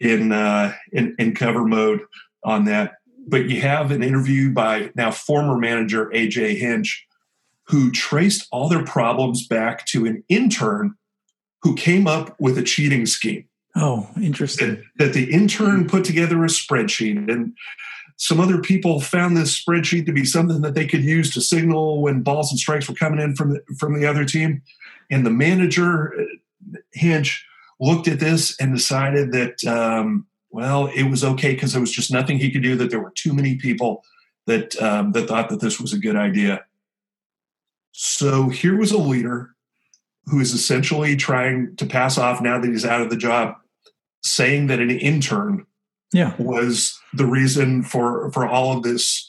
in 0.00 0.32
uh, 0.32 0.74
in, 0.92 1.14
in 1.18 1.34
cover 1.34 1.64
mode 1.64 2.00
on 2.44 2.64
that. 2.64 2.94
But 3.28 3.48
you 3.48 3.60
have 3.60 3.92
an 3.92 4.02
interview 4.02 4.52
by 4.52 4.90
now 4.96 5.12
former 5.12 5.56
manager 5.56 6.06
AJ 6.06 6.58
Hinch, 6.58 7.06
who 7.70 7.90
traced 7.90 8.46
all 8.50 8.68
their 8.68 8.84
problems 8.84 9.46
back 9.46 9.86
to 9.86 10.06
an 10.06 10.24
intern 10.28 10.94
who 11.62 11.74
came 11.74 12.06
up 12.06 12.34
with 12.40 12.58
a 12.58 12.62
cheating 12.62 13.06
scheme. 13.06 13.44
Oh, 13.76 14.08
interesting. 14.20 14.82
That, 14.98 15.06
that 15.06 15.12
the 15.12 15.30
intern 15.32 15.86
put 15.86 16.04
together 16.04 16.42
a 16.42 16.48
spreadsheet 16.48 17.30
and 17.30 17.54
some 18.16 18.38
other 18.38 18.60
people 18.60 19.00
found 19.00 19.36
this 19.36 19.62
spreadsheet 19.62 20.04
to 20.06 20.12
be 20.12 20.26
something 20.26 20.60
that 20.60 20.74
they 20.74 20.86
could 20.86 21.02
use 21.02 21.32
to 21.32 21.40
signal 21.40 22.02
when 22.02 22.22
balls 22.22 22.50
and 22.50 22.58
strikes 22.58 22.86
were 22.86 22.94
coming 22.94 23.18
in 23.18 23.34
from 23.34 23.54
the, 23.54 23.62
from 23.78 23.98
the 23.98 24.06
other 24.06 24.26
team. 24.26 24.60
And 25.10 25.24
the 25.24 25.30
manager, 25.30 26.12
uh, 26.20 26.78
Hinch, 26.92 27.46
looked 27.80 28.08
at 28.08 28.20
this 28.20 28.60
and 28.60 28.74
decided 28.74 29.32
that, 29.32 29.64
um, 29.64 30.26
well, 30.50 30.88
it 30.88 31.04
was 31.04 31.24
okay 31.24 31.54
because 31.54 31.72
there 31.72 31.80
was 31.80 31.92
just 31.92 32.12
nothing 32.12 32.38
he 32.38 32.50
could 32.50 32.62
do, 32.62 32.76
that 32.76 32.90
there 32.90 33.00
were 33.00 33.12
too 33.14 33.32
many 33.32 33.54
people 33.56 34.04
that, 34.46 34.80
um, 34.82 35.12
that 35.12 35.26
thought 35.26 35.48
that 35.48 35.60
this 35.60 35.80
was 35.80 35.94
a 35.94 35.98
good 35.98 36.16
idea. 36.16 36.64
So 37.92 38.48
here 38.48 38.76
was 38.76 38.92
a 38.92 38.98
leader 38.98 39.54
who 40.26 40.40
is 40.40 40.52
essentially 40.52 41.16
trying 41.16 41.74
to 41.76 41.86
pass 41.86 42.18
off 42.18 42.40
now 42.40 42.58
that 42.60 42.68
he's 42.68 42.84
out 42.84 43.00
of 43.00 43.10
the 43.10 43.16
job, 43.16 43.54
saying 44.22 44.68
that 44.68 44.78
an 44.78 44.90
intern 44.90 45.66
yeah. 46.12 46.34
was 46.38 46.98
the 47.14 47.26
reason 47.26 47.82
for 47.82 48.30
for 48.32 48.46
all 48.46 48.76
of 48.76 48.82
this 48.82 49.28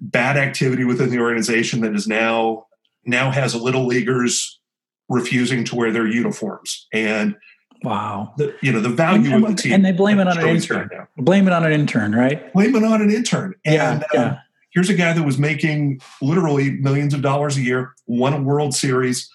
bad 0.00 0.36
activity 0.36 0.84
within 0.84 1.10
the 1.10 1.18
organization 1.18 1.80
that 1.80 1.94
is 1.94 2.06
now 2.06 2.66
now 3.04 3.30
has 3.30 3.54
little 3.54 3.86
leaguers 3.86 4.60
refusing 5.08 5.64
to 5.64 5.76
wear 5.76 5.92
their 5.92 6.06
uniforms. 6.06 6.86
And 6.92 7.36
wow. 7.82 8.34
the, 8.36 8.54
you 8.60 8.72
know 8.72 8.80
the 8.80 8.88
value 8.88 9.32
and, 9.32 9.44
of 9.44 9.56
the 9.56 9.62
team 9.62 9.72
and 9.72 9.84
they 9.84 9.92
blame 9.92 10.18
it 10.18 10.26
on 10.26 10.38
an 10.38 10.48
intern. 10.48 10.90
blame 11.16 11.46
it 11.46 11.52
on 11.52 11.64
an 11.64 11.72
intern 11.72 12.12
right? 12.12 12.52
Blame 12.52 12.74
it 12.74 12.82
on 12.82 13.00
an 13.00 13.10
intern. 13.10 13.54
And 13.64 14.02
uh, 14.02 14.06
yeah, 14.12 14.20
yeah. 14.20 14.38
Here's 14.76 14.90
a 14.90 14.94
guy 14.94 15.14
that 15.14 15.22
was 15.22 15.38
making 15.38 16.02
literally 16.20 16.72
millions 16.72 17.14
of 17.14 17.22
dollars 17.22 17.56
a 17.56 17.62
year 17.62 17.94
won 18.06 18.34
a 18.34 18.42
world 18.42 18.74
series 18.74 19.26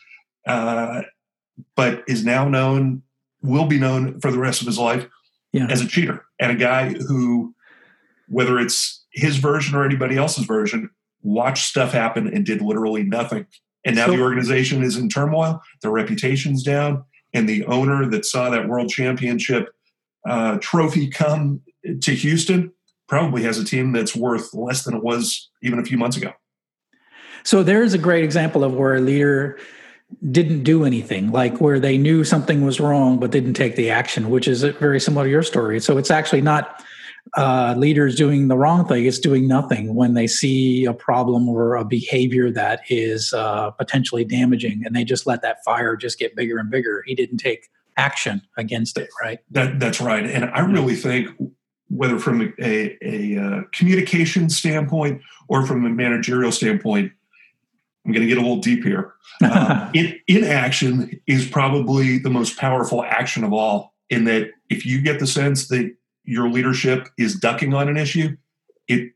uh, 0.45 1.01
but 1.75 2.03
is 2.07 2.23
now 2.23 2.47
known 2.47 3.01
will 3.41 3.65
be 3.65 3.79
known 3.79 4.19
for 4.19 4.29
the 4.29 4.37
rest 4.37 4.61
of 4.61 4.67
his 4.67 4.77
life 4.77 5.07
yeah. 5.51 5.65
as 5.67 5.81
a 5.81 5.87
cheater 5.87 6.23
and 6.39 6.51
a 6.51 6.55
guy 6.55 6.93
who, 6.93 7.55
whether 8.27 8.59
it's 8.59 9.03
his 9.13 9.37
version 9.37 9.75
or 9.75 9.83
anybody 9.83 10.15
else's 10.15 10.45
version, 10.45 10.91
watched 11.23 11.65
stuff 11.65 11.91
happen 11.91 12.27
and 12.27 12.45
did 12.45 12.61
literally 12.61 13.01
nothing. 13.01 13.47
And 13.83 13.95
now 13.95 14.05
so, 14.05 14.11
the 14.11 14.21
organization 14.21 14.83
is 14.83 14.95
in 14.95 15.09
turmoil, 15.09 15.59
their 15.81 15.89
reputation's 15.89 16.61
down, 16.61 17.03
and 17.33 17.49
the 17.49 17.65
owner 17.65 18.07
that 18.11 18.25
saw 18.25 18.51
that 18.51 18.67
world 18.67 18.91
championship 18.91 19.69
uh, 20.29 20.59
trophy 20.61 21.09
come 21.09 21.61
to 22.01 22.11
Houston 22.13 22.71
probably 23.11 23.43
has 23.43 23.57
a 23.57 23.65
team 23.65 23.91
that's 23.91 24.15
worth 24.15 24.53
less 24.53 24.85
than 24.85 24.95
it 24.95 25.03
was 25.03 25.49
even 25.61 25.77
a 25.77 25.83
few 25.83 25.97
months 25.97 26.15
ago. 26.15 26.31
So 27.43 27.61
there's 27.61 27.93
a 27.93 27.97
great 27.97 28.23
example 28.23 28.63
of 28.63 28.73
where 28.73 28.95
a 28.95 29.01
leader 29.01 29.59
didn't 30.31 30.63
do 30.63 30.85
anything, 30.85 31.29
like 31.29 31.59
where 31.59 31.77
they 31.77 31.97
knew 31.97 32.23
something 32.23 32.63
was 32.63 32.79
wrong 32.79 33.19
but 33.19 33.31
didn't 33.31 33.55
take 33.55 33.75
the 33.75 33.89
action, 33.89 34.29
which 34.29 34.47
is 34.47 34.63
very 34.63 34.99
similar 34.99 35.25
to 35.25 35.29
your 35.29 35.43
story. 35.43 35.81
So 35.81 35.97
it's 35.97 36.09
actually 36.09 36.41
not 36.41 36.85
uh, 37.35 37.75
leaders 37.77 38.15
doing 38.15 38.47
the 38.47 38.57
wrong 38.57 38.87
thing; 38.87 39.05
it's 39.05 39.19
doing 39.19 39.45
nothing 39.45 39.93
when 39.93 40.13
they 40.13 40.25
see 40.25 40.85
a 40.85 40.93
problem 40.93 41.49
or 41.49 41.75
a 41.75 41.83
behavior 41.83 42.49
that 42.51 42.81
is 42.89 43.33
uh, 43.33 43.71
potentially 43.71 44.23
damaging, 44.23 44.83
and 44.85 44.95
they 44.95 45.03
just 45.03 45.27
let 45.27 45.41
that 45.41 45.63
fire 45.65 45.97
just 45.97 46.17
get 46.17 46.35
bigger 46.35 46.57
and 46.57 46.71
bigger. 46.71 47.03
He 47.05 47.13
didn't 47.13 47.37
take 47.37 47.69
action 47.97 48.41
against 48.57 48.97
it, 48.97 49.09
right? 49.21 49.39
That 49.51 49.79
that's 49.79 49.99
right, 50.01 50.25
and 50.25 50.45
I 50.45 50.61
really 50.61 50.95
think 50.95 51.29
whether 51.91 52.17
from 52.17 52.41
a, 52.41 52.65
a, 52.65 52.97
a 53.01 53.41
uh, 53.41 53.61
communication 53.73 54.49
standpoint 54.49 55.21
or 55.47 55.65
from 55.65 55.85
a 55.85 55.89
managerial 55.89 56.51
standpoint, 56.51 57.11
I'm 58.05 58.13
going 58.13 58.21
to 58.21 58.27
get 58.27 58.37
a 58.37 58.41
little 58.41 58.57
deep 58.57 58.83
here. 58.83 59.13
Uh, 59.43 59.89
in, 59.95 60.19
inaction 60.27 61.19
is 61.25 61.47
probably 61.47 62.19
the 62.19 62.29
most 62.29 62.57
powerful 62.57 63.03
action 63.03 63.43
of 63.43 63.51
all, 63.51 63.95
in 64.07 64.25
that 64.25 64.51
if 64.69 64.85
you 64.85 65.01
get 65.01 65.19
the 65.19 65.25
sense 65.25 65.67
that 65.69 65.91
your 66.23 66.47
leadership 66.47 67.09
is 67.17 67.39
ducking 67.39 67.73
on 67.73 67.89
an 67.89 67.97
issue, 67.97 68.37
it 68.87 69.13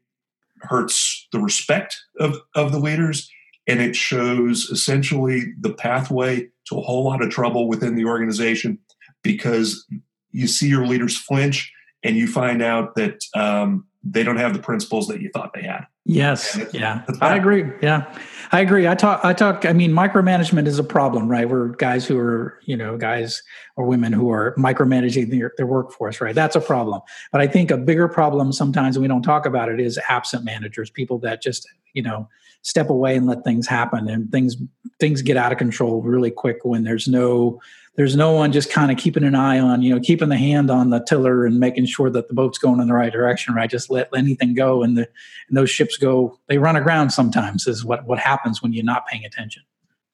hurts 0.61 1.27
the 1.31 1.39
respect 1.39 1.95
of, 2.19 2.38
of 2.55 2.71
the 2.71 2.79
leaders 2.79 3.29
and 3.67 3.79
it 3.81 3.95
shows 3.95 4.69
essentially 4.71 5.53
the 5.59 5.73
pathway 5.73 6.47
to 6.67 6.77
a 6.79 6.81
whole 6.81 7.03
lot 7.03 7.21
of 7.21 7.29
trouble 7.29 7.67
within 7.67 7.93
the 7.95 8.05
organization 8.05 8.79
because 9.21 9.85
you 10.31 10.47
see 10.47 10.67
your 10.67 10.88
leaders 10.88 11.15
flinch 11.15 11.71
and 12.05 12.15
you 12.15 12.27
find 12.27 12.61
out 12.61 12.95
that 12.95 13.19
um, 13.35 13.85
they 14.03 14.23
don't 14.23 14.37
have 14.37 14.53
the 14.53 14.59
principles 14.59 15.07
that 15.07 15.19
you 15.19 15.29
thought 15.33 15.53
they 15.53 15.63
had. 15.63 15.87
Yes. 16.05 16.59
Yeah. 16.71 17.03
I 17.19 17.35
agree. 17.35 17.65
Yeah. 17.81 18.15
I 18.51 18.61
agree. 18.61 18.87
I 18.87 18.93
talk, 18.93 19.25
I 19.25 19.33
talk, 19.33 19.65
I 19.65 19.73
mean, 19.73 19.91
micromanagement 19.91 20.67
is 20.67 20.77
a 20.77 20.83
problem, 20.83 21.27
right? 21.27 21.49
We're 21.49 21.69
guys 21.69 22.05
who 22.05 22.15
are, 22.19 22.59
you 22.63 22.77
know, 22.77 22.95
guys 22.95 23.41
or 23.75 23.85
women 23.85 24.13
who 24.13 24.29
are 24.29 24.53
micromanaging 24.55 25.31
their, 25.31 25.51
their 25.57 25.65
workforce, 25.65 26.21
right? 26.21 26.35
That's 26.35 26.55
a 26.55 26.61
problem. 26.61 27.01
But 27.31 27.41
I 27.41 27.47
think 27.47 27.71
a 27.71 27.77
bigger 27.77 28.07
problem 28.07 28.51
sometimes, 28.53 28.99
we 28.99 29.07
don't 29.07 29.23
talk 29.23 29.47
about 29.47 29.67
it, 29.69 29.79
is 29.79 29.99
absent 30.07 30.45
managers, 30.45 30.91
people 30.91 31.17
that 31.19 31.41
just, 31.41 31.67
you 31.93 32.03
know, 32.03 32.29
step 32.61 32.91
away 32.91 33.15
and 33.15 33.25
let 33.25 33.43
things 33.43 33.65
happen 33.65 34.07
and 34.07 34.31
things, 34.31 34.57
things 34.99 35.23
get 35.23 35.37
out 35.37 35.51
of 35.51 35.57
control 35.57 36.03
really 36.03 36.31
quick 36.31 36.57
when 36.63 36.83
there's 36.83 37.07
no, 37.07 37.59
there's 37.95 38.15
no 38.15 38.31
one 38.31 38.51
just 38.51 38.69
kind 38.69 38.91
of 38.91 38.97
keeping 38.97 39.23
an 39.23 39.36
eye 39.36 39.60
on, 39.60 39.81
you 39.81 39.93
know, 39.93 40.01
keeping 40.01 40.29
the 40.29 40.38
hand 40.38 40.69
on 40.69 40.89
the 40.89 40.99
tiller 40.99 41.45
and 41.45 41.60
making 41.60 41.86
sure 41.86 42.10
that 42.10 42.27
the 42.27 42.34
boat's 42.34 42.58
going 42.58 42.79
in 42.81 42.88
the 42.88 42.93
right 42.93 43.12
direction, 43.12 43.53
right? 43.53 43.69
Just 43.69 43.89
let 43.89 44.10
anything 44.15 44.53
go 44.53 44.84
and 44.84 44.97
the 44.97 45.08
and 45.47 45.58
those 45.58 45.69
ships 45.69 45.97
go, 45.97 46.38
they 46.47 46.58
run 46.58 46.75
aground 46.75 47.12
sometimes 47.12 47.67
is 47.67 47.86
what 47.86 48.05
what 48.05 48.19
happens 48.19 48.62
when 48.62 48.73
you're 48.73 48.84
not 48.84 49.08
paying 49.08 49.25
attention. 49.25 49.63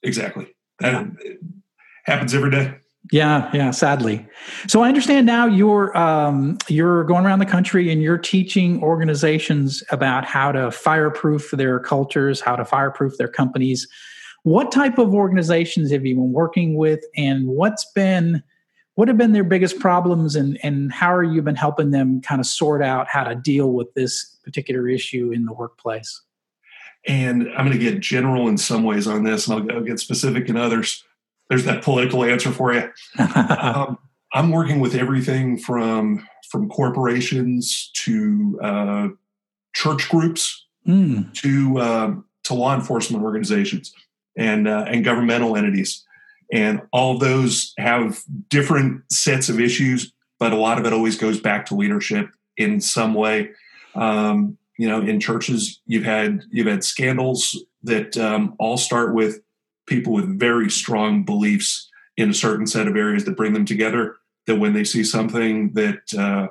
Exactly. 0.03 0.53
That 0.79 1.07
happens 2.05 2.33
every 2.33 2.51
day. 2.51 2.75
Yeah, 3.11 3.49
yeah, 3.53 3.71
sadly. 3.71 4.25
So 4.67 4.83
I 4.83 4.87
understand 4.87 5.25
now 5.25 5.47
you're 5.47 5.95
um, 5.97 6.57
you're 6.67 7.03
going 7.05 7.25
around 7.25 7.39
the 7.39 7.45
country 7.47 7.91
and 7.91 8.01
you're 8.01 8.17
teaching 8.17 8.81
organizations 8.83 9.83
about 9.89 10.23
how 10.23 10.51
to 10.51 10.69
fireproof 10.69 11.49
their 11.51 11.79
cultures, 11.79 12.41
how 12.41 12.55
to 12.55 12.63
fireproof 12.63 13.17
their 13.17 13.27
companies. 13.27 13.87
What 14.43 14.71
type 14.71 14.97
of 14.97 15.13
organizations 15.13 15.91
have 15.91 16.05
you 16.05 16.15
been 16.15 16.31
working 16.31 16.75
with, 16.75 17.01
and 17.15 17.47
what's 17.47 17.85
been 17.93 18.43
what 18.95 19.07
have 19.07 19.17
been 19.17 19.31
their 19.31 19.43
biggest 19.43 19.79
problems, 19.79 20.35
and 20.35 20.59
and 20.63 20.91
how 20.91 21.13
are 21.13 21.23
you 21.23 21.41
been 21.41 21.55
helping 21.55 21.91
them 21.91 22.21
kind 22.21 22.41
of 22.41 22.47
sort 22.47 22.81
out 22.81 23.07
how 23.07 23.23
to 23.23 23.35
deal 23.35 23.71
with 23.71 23.93
this 23.93 24.37
particular 24.43 24.87
issue 24.89 25.31
in 25.31 25.45
the 25.45 25.53
workplace? 25.53 26.21
And 27.07 27.49
I'm 27.55 27.65
going 27.65 27.77
to 27.77 27.83
get 27.83 27.99
general 27.99 28.47
in 28.47 28.57
some 28.57 28.83
ways 28.83 29.07
on 29.07 29.23
this, 29.23 29.47
and 29.47 29.71
I'll, 29.71 29.77
I'll 29.77 29.83
get 29.83 29.99
specific 29.99 30.49
in 30.49 30.57
others. 30.57 31.03
There's 31.49 31.65
that 31.65 31.83
political 31.83 32.23
answer 32.23 32.51
for 32.51 32.73
you. 32.73 32.89
um, 33.59 33.97
I'm 34.33 34.51
working 34.51 34.79
with 34.79 34.95
everything 34.95 35.57
from 35.57 36.27
from 36.49 36.67
corporations 36.67 37.91
to 37.93 38.59
uh, 38.61 39.07
church 39.73 40.09
groups 40.09 40.65
mm. 40.87 41.31
to 41.35 41.77
uh, 41.77 42.13
to 42.43 42.53
law 42.55 42.75
enforcement 42.75 43.23
organizations 43.23 43.93
and 44.37 44.67
uh, 44.67 44.85
and 44.87 45.03
governmental 45.03 45.55
entities, 45.55 46.05
and 46.51 46.81
all 46.91 47.17
those 47.17 47.73
have 47.77 48.21
different 48.49 49.03
sets 49.11 49.49
of 49.49 49.59
issues, 49.59 50.13
but 50.39 50.53
a 50.53 50.57
lot 50.57 50.79
of 50.79 50.85
it 50.85 50.93
always 50.93 51.17
goes 51.17 51.39
back 51.39 51.65
to 51.67 51.75
leadership 51.75 52.29
in 52.57 52.81
some 52.81 53.13
way. 53.13 53.51
Um, 53.95 54.57
you 54.77 54.87
know, 54.87 55.01
in 55.01 55.19
churches, 55.19 55.81
you've 55.85 56.05
had 56.05 56.43
you've 56.49 56.67
had 56.67 56.83
scandals 56.83 57.63
that 57.83 58.17
um, 58.17 58.55
all 58.59 58.77
start 58.77 59.13
with 59.13 59.41
people 59.85 60.13
with 60.13 60.39
very 60.39 60.69
strong 60.69 61.23
beliefs 61.23 61.89
in 62.17 62.29
a 62.29 62.33
certain 62.33 62.67
set 62.67 62.87
of 62.87 62.95
areas 62.95 63.25
that 63.25 63.37
bring 63.37 63.53
them 63.53 63.65
together. 63.65 64.17
That 64.47 64.59
when 64.59 64.73
they 64.73 64.83
see 64.83 65.03
something 65.03 65.73
that 65.73 66.13
uh, 66.17 66.47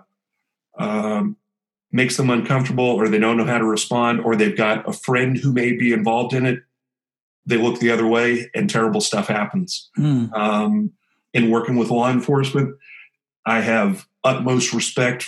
um, 0.79 1.37
makes 1.93 2.17
them 2.17 2.31
uncomfortable, 2.31 2.85
or 2.85 3.09
they 3.09 3.19
don't 3.19 3.37
know 3.37 3.45
how 3.45 3.59
to 3.59 3.65
respond, 3.65 4.21
or 4.21 4.37
they've 4.37 4.57
got 4.57 4.89
a 4.89 4.93
friend 4.93 5.37
who 5.37 5.53
may 5.53 5.73
be 5.73 5.93
involved 5.93 6.33
in 6.33 6.47
it, 6.47 6.63
they 7.47 7.57
look 7.57 7.81
the 7.81 7.91
other 7.91 8.07
way 8.07 8.51
and 8.55 8.69
terrible 8.69 9.01
stuff 9.01 9.29
happens. 9.29 9.91
Mm. 9.99 10.33
Um, 10.33 10.93
in 11.33 11.51
working 11.51 11.77
with 11.77 11.91
law 11.91 12.11
enforcement, 12.11 12.77
I 13.47 13.61
have 13.61 14.07
utmost 14.25 14.73
respect 14.73 15.25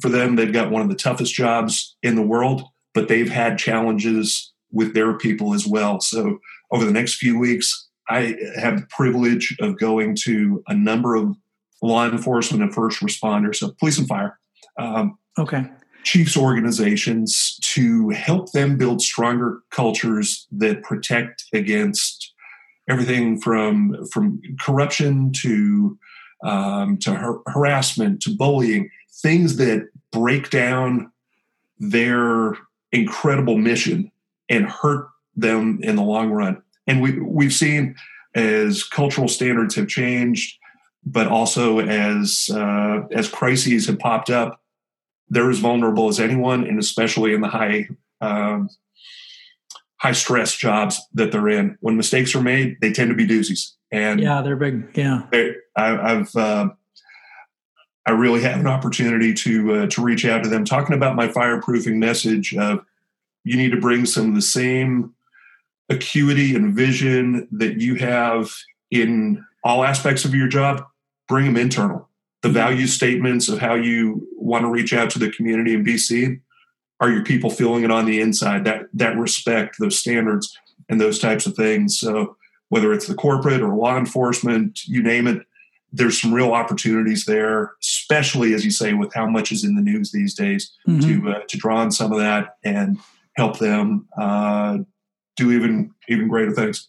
for 0.00 0.08
them. 0.08 0.36
They've 0.36 0.52
got 0.52 0.70
one 0.70 0.82
of 0.82 0.88
the 0.88 0.94
toughest 0.94 1.34
jobs 1.34 1.96
in 2.02 2.14
the 2.14 2.22
world, 2.22 2.62
but 2.92 3.08
they've 3.08 3.30
had 3.30 3.58
challenges 3.58 4.52
with 4.70 4.94
their 4.94 5.16
people 5.16 5.54
as 5.54 5.66
well. 5.66 6.00
So 6.00 6.38
over 6.70 6.84
the 6.84 6.92
next 6.92 7.14
few 7.14 7.38
weeks, 7.38 7.88
I 8.08 8.36
have 8.56 8.80
the 8.80 8.86
privilege 8.90 9.56
of 9.60 9.78
going 9.78 10.16
to 10.24 10.62
a 10.68 10.74
number 10.74 11.14
of 11.14 11.36
law 11.82 12.06
enforcement 12.06 12.62
and 12.62 12.74
first 12.74 13.00
responders, 13.00 13.56
so 13.56 13.72
police 13.78 13.98
and 13.98 14.08
fire. 14.08 14.38
Um, 14.78 15.18
okay. 15.38 15.70
Chiefs 16.04 16.36
organizations 16.36 17.58
to 17.62 18.10
help 18.10 18.52
them 18.52 18.76
build 18.76 19.02
stronger 19.02 19.60
cultures 19.70 20.46
that 20.52 20.82
protect 20.82 21.44
against 21.52 22.32
everything 22.88 23.40
from 23.40 24.06
from 24.12 24.40
corruption 24.60 25.32
to 25.32 25.98
um, 26.44 26.98
to 26.98 27.14
har- 27.14 27.42
harassment 27.46 28.20
to 28.22 28.36
bullying, 28.36 28.90
things 29.10 29.56
that 29.56 29.88
break 30.12 30.50
down 30.50 31.10
their 31.78 32.56
incredible 32.92 33.58
mission 33.58 34.10
and 34.48 34.66
hurt 34.66 35.08
them 35.34 35.80
in 35.82 35.96
the 35.96 36.02
long 36.02 36.30
run. 36.30 36.62
And 36.86 37.00
we 37.00 37.18
we've 37.18 37.52
seen 37.52 37.96
as 38.34 38.84
cultural 38.84 39.28
standards 39.28 39.74
have 39.76 39.88
changed, 39.88 40.58
but 41.04 41.26
also 41.26 41.80
as 41.80 42.50
uh, 42.52 43.02
as 43.10 43.28
crises 43.28 43.86
have 43.86 43.98
popped 43.98 44.30
up, 44.30 44.60
they're 45.28 45.50
as 45.50 45.58
vulnerable 45.58 46.08
as 46.08 46.20
anyone, 46.20 46.64
and 46.66 46.78
especially 46.78 47.34
in 47.34 47.40
the 47.40 47.48
high 47.48 47.88
um, 48.20 48.68
high 49.96 50.12
stress 50.12 50.54
jobs 50.54 51.00
that 51.14 51.32
they're 51.32 51.48
in. 51.48 51.78
When 51.80 51.96
mistakes 51.96 52.34
are 52.34 52.42
made, 52.42 52.76
they 52.80 52.92
tend 52.92 53.08
to 53.08 53.16
be 53.16 53.26
doozies. 53.26 53.72
And 53.90 54.20
yeah, 54.20 54.42
they're 54.42 54.56
big. 54.56 54.90
Yeah, 54.94 55.22
I, 55.76 56.14
have 56.14 56.34
uh, 56.36 56.68
I 58.06 58.10
really 58.10 58.42
have 58.42 58.60
an 58.60 58.66
opportunity 58.66 59.32
to 59.34 59.74
uh, 59.74 59.86
to 59.86 60.02
reach 60.02 60.26
out 60.26 60.42
to 60.42 60.50
them, 60.50 60.64
talking 60.64 60.94
about 60.94 61.16
my 61.16 61.28
fireproofing 61.28 61.96
message 61.96 62.54
of 62.54 62.84
you 63.44 63.56
need 63.56 63.70
to 63.70 63.80
bring 63.80 64.04
some 64.04 64.28
of 64.28 64.34
the 64.34 64.42
same 64.42 65.14
acuity 65.88 66.54
and 66.54 66.74
vision 66.74 67.48
that 67.52 67.80
you 67.80 67.94
have 67.94 68.50
in 68.90 69.44
all 69.62 69.84
aspects 69.84 70.24
of 70.24 70.34
your 70.34 70.48
job. 70.48 70.84
Bring 71.28 71.46
them 71.46 71.56
internal. 71.56 72.08
The 72.42 72.48
mm-hmm. 72.48 72.54
value 72.54 72.86
statements 72.86 73.48
of 73.48 73.58
how 73.58 73.74
you 73.74 74.28
want 74.44 74.64
to 74.64 74.70
reach 74.70 74.92
out 74.92 75.10
to 75.10 75.18
the 75.18 75.30
community 75.30 75.74
in 75.74 75.84
BC? 75.84 76.40
are 77.00 77.10
your 77.10 77.24
people 77.24 77.50
feeling 77.50 77.84
it 77.84 77.90
on 77.90 78.06
the 78.06 78.20
inside 78.20 78.64
that 78.64 78.86
that 78.92 79.16
respect 79.18 79.76
those 79.78 79.98
standards 79.98 80.56
and 80.88 81.00
those 81.00 81.18
types 81.18 81.46
of 81.46 81.54
things 81.54 81.98
so 81.98 82.36
whether 82.68 82.92
it's 82.92 83.06
the 83.06 83.14
corporate 83.14 83.60
or 83.60 83.74
law 83.74 83.96
enforcement 83.96 84.84
you 84.86 85.02
name 85.02 85.26
it 85.26 85.46
there's 85.92 86.20
some 86.20 86.32
real 86.32 86.52
opportunities 86.52 87.24
there 87.24 87.72
especially 87.82 88.54
as 88.54 88.64
you 88.64 88.70
say 88.70 88.94
with 88.94 89.12
how 89.14 89.26
much 89.26 89.52
is 89.52 89.64
in 89.64 89.74
the 89.74 89.82
news 89.82 90.12
these 90.12 90.34
days 90.34 90.72
mm-hmm. 90.88 91.00
to 91.00 91.30
uh, 91.30 91.40
to 91.48 91.56
draw 91.56 91.76
on 91.76 91.90
some 91.90 92.12
of 92.12 92.18
that 92.18 92.56
and 92.64 92.98
help 93.36 93.58
them 93.58 94.08
uh, 94.18 94.78
do 95.36 95.52
even 95.52 95.92
even 96.08 96.28
greater 96.28 96.52
things 96.52 96.88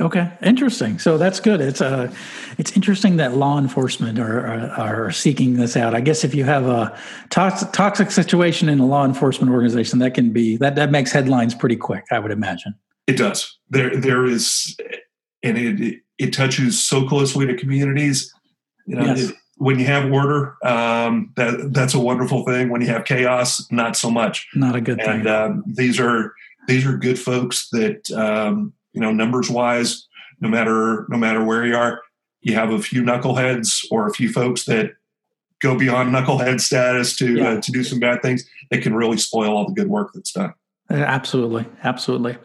Okay, 0.00 0.32
interesting. 0.42 0.98
So 0.98 1.18
that's 1.18 1.38
good. 1.38 1.60
It's 1.60 1.82
uh, 1.82 2.12
it's 2.56 2.72
interesting 2.72 3.18
that 3.18 3.36
law 3.36 3.58
enforcement 3.58 4.18
are, 4.18 4.46
are, 4.46 4.70
are 4.70 5.10
seeking 5.10 5.54
this 5.54 5.76
out. 5.76 5.94
I 5.94 6.00
guess 6.00 6.24
if 6.24 6.34
you 6.34 6.44
have 6.44 6.66
a 6.66 6.98
toxic, 7.28 7.72
toxic 7.72 8.10
situation 8.10 8.70
in 8.70 8.78
a 8.78 8.86
law 8.86 9.04
enforcement 9.04 9.52
organization, 9.52 9.98
that 9.98 10.14
can 10.14 10.32
be 10.32 10.56
that 10.56 10.76
that 10.76 10.90
makes 10.90 11.12
headlines 11.12 11.54
pretty 11.54 11.76
quick. 11.76 12.04
I 12.10 12.20
would 12.20 12.30
imagine 12.30 12.74
it 13.06 13.18
does. 13.18 13.58
There 13.68 13.94
there 13.94 14.24
is, 14.24 14.74
and 15.42 15.58
it 15.58 16.00
it 16.16 16.32
touches 16.32 16.82
so 16.82 17.06
closely 17.06 17.46
to 17.46 17.54
communities. 17.54 18.32
You 18.86 18.96
know, 18.96 19.04
yes. 19.04 19.28
it, 19.28 19.36
when 19.58 19.78
you 19.78 19.84
have 19.84 20.10
order, 20.10 20.56
um, 20.64 21.34
that 21.36 21.74
that's 21.74 21.92
a 21.92 22.00
wonderful 22.00 22.46
thing. 22.46 22.70
When 22.70 22.80
you 22.80 22.86
have 22.86 23.04
chaos, 23.04 23.70
not 23.70 23.94
so 23.96 24.10
much. 24.10 24.48
Not 24.54 24.74
a 24.74 24.80
good 24.80 24.98
thing. 24.98 25.20
And 25.20 25.28
um, 25.28 25.64
these 25.66 26.00
are 26.00 26.32
these 26.66 26.86
are 26.86 26.96
good 26.96 27.18
folks 27.18 27.68
that. 27.72 28.10
Um, 28.10 28.72
you 28.92 29.00
know, 29.00 29.12
numbers 29.12 29.50
wise, 29.50 30.06
no 30.40 30.48
matter 30.48 31.06
no 31.08 31.16
matter 31.16 31.44
where 31.44 31.64
you 31.66 31.76
are, 31.76 32.02
you 32.40 32.54
have 32.54 32.70
a 32.70 32.80
few 32.80 33.02
knuckleheads 33.02 33.84
or 33.90 34.06
a 34.06 34.12
few 34.12 34.30
folks 34.30 34.64
that 34.64 34.92
go 35.60 35.78
beyond 35.78 36.12
knucklehead 36.12 36.60
status 36.60 37.16
to 37.16 37.26
uh, 37.26 37.42
yeah. 37.42 37.48
uh, 37.50 37.60
to 37.60 37.72
do 37.72 37.84
some 37.84 38.00
bad 38.00 38.20
things 38.22 38.44
that 38.70 38.82
can 38.82 38.94
really 38.94 39.16
spoil 39.16 39.56
all 39.56 39.66
the 39.66 39.74
good 39.74 39.88
work 39.88 40.10
that's 40.12 40.32
done. 40.32 40.52
Uh, 40.90 40.94
absolutely, 40.94 41.64
absolutely. 41.84 42.36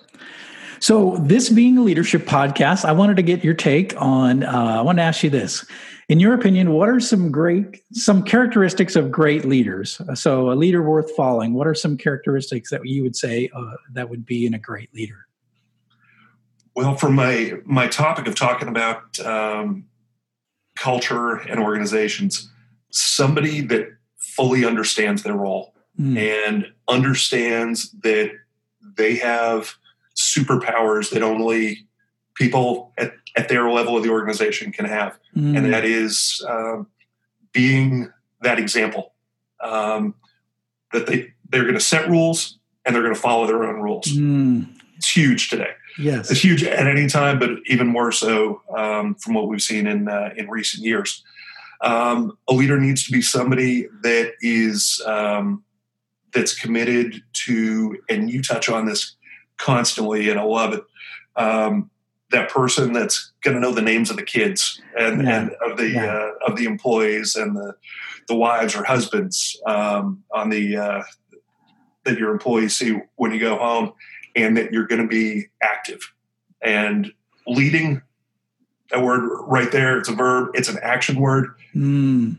So, 0.80 1.18
this 1.22 1.50
being 1.50 1.78
a 1.80 1.82
leadership 1.82 2.26
podcast, 2.26 2.86
I 2.86 2.92
wanted 2.92 3.18
to 3.18 3.24
get 3.24 3.44
your 3.44 3.56
take 3.56 4.00
on. 4.00 4.44
Uh, 4.44 4.78
I 4.78 4.82
want 4.82 5.00
to 5.00 5.02
ask 5.02 5.24
you 5.24 5.30
this: 5.32 5.66
In 6.08 6.20
your 6.20 6.36
opinion, 6.36 6.72
what 6.72 6.88
are 6.88 7.00
some 7.00 7.32
great, 7.32 7.82
some 7.94 8.22
characteristics 8.24 8.96
of 8.96 9.12
great 9.12 9.44
leaders? 9.44 10.00
So, 10.14 10.52
a 10.52 10.54
leader 10.54 10.84
worth 10.84 11.12
following. 11.16 11.56
What 11.56 11.66
are 11.66 11.74
some 11.74 11.98
characteristics 11.98 12.70
that 12.70 12.86
you 12.86 13.02
would 13.02 13.16
say 13.16 13.50
uh, 13.56 13.72
that 13.94 14.10
would 14.10 14.26
be 14.26 14.46
in 14.46 14.54
a 14.54 14.60
great 14.60 14.94
leader? 14.94 15.27
Well, 16.78 16.96
for 16.96 17.10
my 17.10 17.54
my 17.66 17.88
topic 17.88 18.28
of 18.28 18.36
talking 18.36 18.68
about 18.68 19.20
um, 19.22 19.88
culture 20.76 21.38
and 21.38 21.60
organizations, 21.60 22.52
somebody 22.92 23.62
that 23.62 23.90
fully 24.20 24.64
understands 24.64 25.24
their 25.24 25.34
role 25.34 25.74
mm. 26.00 26.16
and 26.16 26.68
understands 26.88 27.90
that 28.04 28.30
they 28.96 29.16
have 29.16 29.74
superpowers 30.16 31.10
that 31.10 31.24
only 31.24 31.88
people 32.36 32.94
at, 33.00 33.14
at 33.36 33.50
their 33.50 33.72
level 33.72 33.98
of 33.98 34.04
the 34.04 34.12
organization 34.12 34.72
can 34.72 34.86
have, 34.86 35.18
mm. 35.36 35.58
and 35.58 35.74
that 35.74 35.84
is 35.84 36.46
um, 36.48 36.86
being 37.54 38.14
that 38.42 38.60
example. 38.60 39.14
Um, 39.64 40.14
that 40.94 41.08
they 41.08 41.34
they're 41.50 41.64
going 41.64 41.74
to 41.74 41.80
set 41.80 42.08
rules 42.08 42.60
and 42.86 42.94
they're 42.94 43.02
going 43.02 43.16
to 43.16 43.20
follow 43.20 43.48
their 43.48 43.64
own 43.64 43.82
rules. 43.82 44.06
Mm. 44.06 44.78
It's 44.98 45.10
huge 45.10 45.50
today. 45.50 45.72
Yes, 45.98 46.30
it's 46.32 46.44
huge 46.44 46.64
at 46.64 46.88
any 46.88 47.08
time, 47.08 47.40
but 47.40 47.52
even 47.66 47.88
more 47.88 48.12
so 48.12 48.62
um, 48.76 49.16
from 49.16 49.34
what 49.34 49.48
we've 49.48 49.62
seen 49.62 49.88
in 49.88 50.08
uh, 50.08 50.30
in 50.36 50.50
recent 50.50 50.84
years. 50.84 51.24
Um, 51.82 52.38
a 52.50 52.54
leader 52.54 52.80
needs 52.80 53.06
to 53.06 53.12
be 53.12 53.22
somebody 53.22 53.88
that 54.02 54.34
is 54.42 55.02
um, 55.06 55.64
that's 56.34 56.60
committed 56.60 57.22
to, 57.46 57.98
and 58.10 58.30
you 58.30 58.42
touch 58.42 58.70
on 58.70 58.86
this 58.86 59.16
constantly, 59.58 60.30
and 60.30 60.40
I 60.40 60.44
love 60.44 60.74
it. 60.74 60.84
Um, 61.36 61.90
that 62.32 62.50
person 62.50 62.94
that's 62.94 63.32
going 63.42 63.56
to 63.56 63.62
know 63.62 63.74
the 63.74 63.82
names 63.82 64.10
of 64.10 64.18
the 64.18 64.24
kids 64.24 64.82
and, 65.00 65.24
yeah. 65.24 65.40
and 65.40 65.52
of 65.66 65.78
the 65.78 65.90
yeah. 65.90 66.06
uh, 66.06 66.32
of 66.52 66.58
the 66.58 66.66
employees 66.66 67.36
and 67.36 67.56
the 67.56 67.76
the 68.28 68.36
wives 68.36 68.76
or 68.76 68.84
husbands 68.84 69.60
um, 69.66 70.24
on 70.32 70.50
the 70.50 70.76
uh, 70.76 71.04
that 72.04 72.18
your 72.18 72.32
employees 72.32 72.76
see 72.76 73.00
when 73.16 73.32
you 73.32 73.40
go 73.40 73.58
home 73.58 73.94
and 74.38 74.56
that 74.56 74.72
you're 74.72 74.88
going 74.88 75.02
to 75.02 75.08
be 75.08 75.48
active. 75.62 76.14
And 76.62 77.12
leading 77.46 78.02
that 78.92 79.04
word 79.04 79.30
right 79.48 79.72
there 79.72 79.98
it's 79.98 80.10
a 80.10 80.14
verb 80.14 80.52
it's 80.54 80.70
an 80.70 80.80
action 80.82 81.20
word. 81.20 81.54
Mm. 81.76 82.38